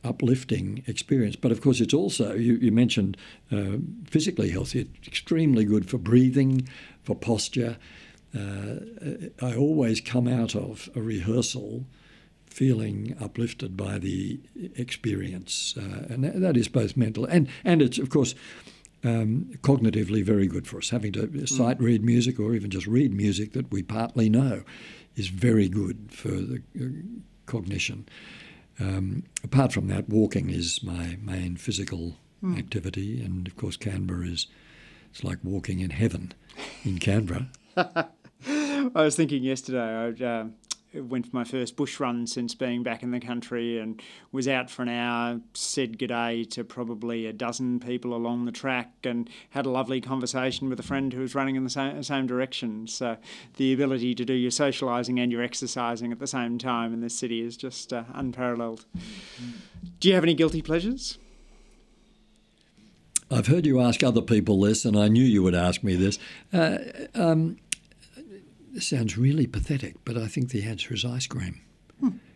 [0.03, 1.37] uplifting experience.
[1.37, 3.17] But of course, it's also, you, you mentioned
[3.53, 6.67] uh, physically healthy, it's extremely good for breathing,
[7.05, 7.77] for posture.
[8.37, 8.81] Uh,
[9.41, 11.87] I always come out of a rehearsal
[12.47, 14.41] feeling uplifted by the
[14.75, 18.35] experience, uh, and that is both mental and and it's of course
[19.05, 20.91] um, cognitively very good for us.
[20.91, 21.85] Having to sight mm.
[21.85, 24.63] read music or even just read music that we partly know
[25.17, 26.87] is very good for the uh,
[27.47, 28.07] cognition.
[28.79, 32.59] Um, apart from that, walking is my main physical mm.
[32.59, 34.47] activity, and of course, Canberra is
[35.11, 36.33] it's like walking in heaven
[36.85, 37.49] in Canberra.
[37.77, 38.09] I
[38.95, 39.79] was thinking yesterday.
[39.81, 40.47] I, uh,
[40.95, 44.71] went for my first bush run since being back in the country and was out
[44.71, 49.67] for an hour, said g'day to probably a dozen people along the track and had
[49.67, 52.87] a lovely conversation with a friend who was running in the same, same direction.
[52.87, 53.17] So
[53.57, 57.15] the ability to do your socialising and your exercising at the same time in this
[57.15, 58.85] city is just uh, unparalleled.
[60.01, 61.19] Do you have any guilty pleasures?
[63.31, 66.19] I've heard you ask other people this, and I knew you would ask me this.
[66.53, 66.79] Uh,
[67.15, 67.59] um,
[68.73, 71.61] this sounds really pathetic, but I think the answer is ice cream.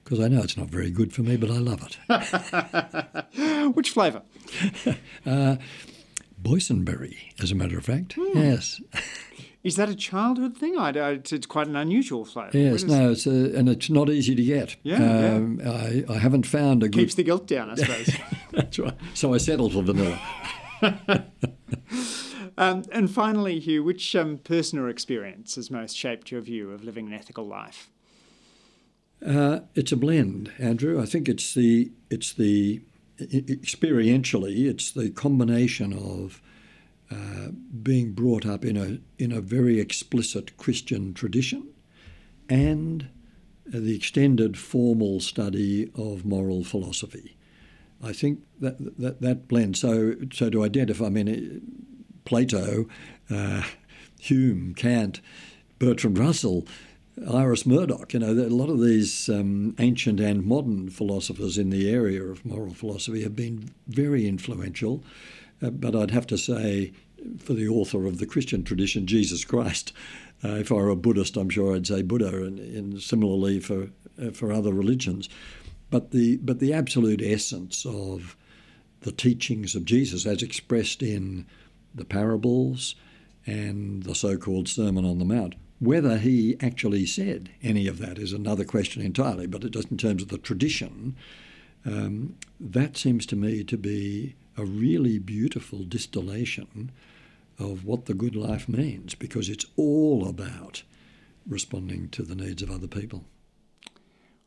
[0.05, 0.25] Because hmm.
[0.25, 3.75] I know it's not very good for me, but I love it.
[3.75, 4.23] Which flavour?
[5.27, 5.57] uh,
[6.43, 8.15] boysenberry, as a matter of fact.
[8.19, 8.39] Hmm.
[8.39, 8.81] Yes.
[9.65, 10.77] Is that a childhood thing?
[10.77, 12.59] I, I, it's quite an unusual flavour.
[12.59, 14.77] Yes, no, it's a, and it's not easy to get.
[14.83, 15.71] Yeah, um, yeah.
[15.71, 16.99] I, I haven't found a good...
[16.99, 18.15] Keeps the guilt down, I suppose.
[18.53, 18.93] That's right.
[19.15, 20.21] So I settled for vanilla.
[22.57, 27.07] Um, and finally, Hugh, which um, personal experience has most shaped your view of living
[27.07, 27.91] an ethical life?
[29.25, 31.01] Uh, it's a blend, Andrew.
[31.01, 32.83] I think it's the it's the
[33.21, 36.43] experientially it's the combination of
[37.11, 37.51] uh,
[37.83, 41.69] being brought up in a in a very explicit Christian tradition
[42.49, 43.09] and
[43.67, 47.37] the extended formal study of moral philosophy.
[48.03, 49.77] I think that that, that blend.
[49.77, 51.87] So so to identify, I mean,
[52.25, 52.87] Plato,
[53.31, 53.63] uh,
[54.19, 55.21] Hume, Kant,
[55.79, 56.67] Bertrand Russell,
[57.31, 58.13] Iris Murdoch.
[58.13, 62.45] You know, a lot of these um, ancient and modern philosophers in the area of
[62.45, 65.05] moral philosophy have been very influential.
[65.63, 66.93] Uh, but I'd have to say,
[67.39, 69.93] for the author of the Christian tradition, Jesus Christ.
[70.43, 73.89] Uh, if I were a Buddhist, I'm sure I'd say Buddha, and, and similarly for
[74.23, 75.29] uh, for other religions.
[75.91, 78.37] But the but the absolute essence of
[79.01, 81.47] the teachings of Jesus, as expressed in
[81.95, 82.95] the parables
[83.47, 85.55] and the so called Sermon on the Mount.
[85.79, 90.23] Whether he actually said any of that is another question entirely, but just in terms
[90.23, 91.17] of the tradition,
[91.85, 96.91] um, that seems to me to be a really beautiful distillation
[97.59, 100.83] of what the good life means because it's all about
[101.47, 103.25] responding to the needs of other people.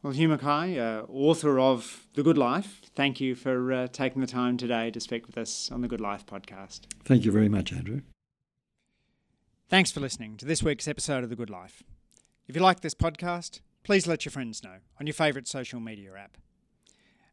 [0.03, 4.27] Well, Hugh Mackay, uh, author of The Good Life, thank you for uh, taking the
[4.27, 6.81] time today to speak with us on the Good Life podcast.
[7.03, 8.01] Thank you very much, Andrew.
[9.69, 11.81] Thanks for listening to this week's episode of The Good Life.
[12.47, 16.13] If you like this podcast, please let your friends know on your favourite social media
[16.15, 16.37] app.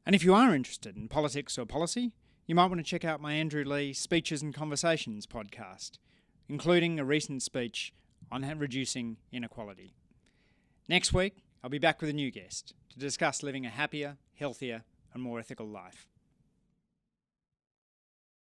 [0.06, 2.12] And if you are interested in politics or policy,
[2.46, 5.98] you might want to check out my Andrew Leigh Speeches and Conversations podcast,
[6.48, 7.92] including a recent speech
[8.32, 9.92] on reducing inequality.
[10.88, 14.82] Next week, I'll be back with a new guest to discuss living a happier, healthier,
[15.14, 16.06] and more ethical life.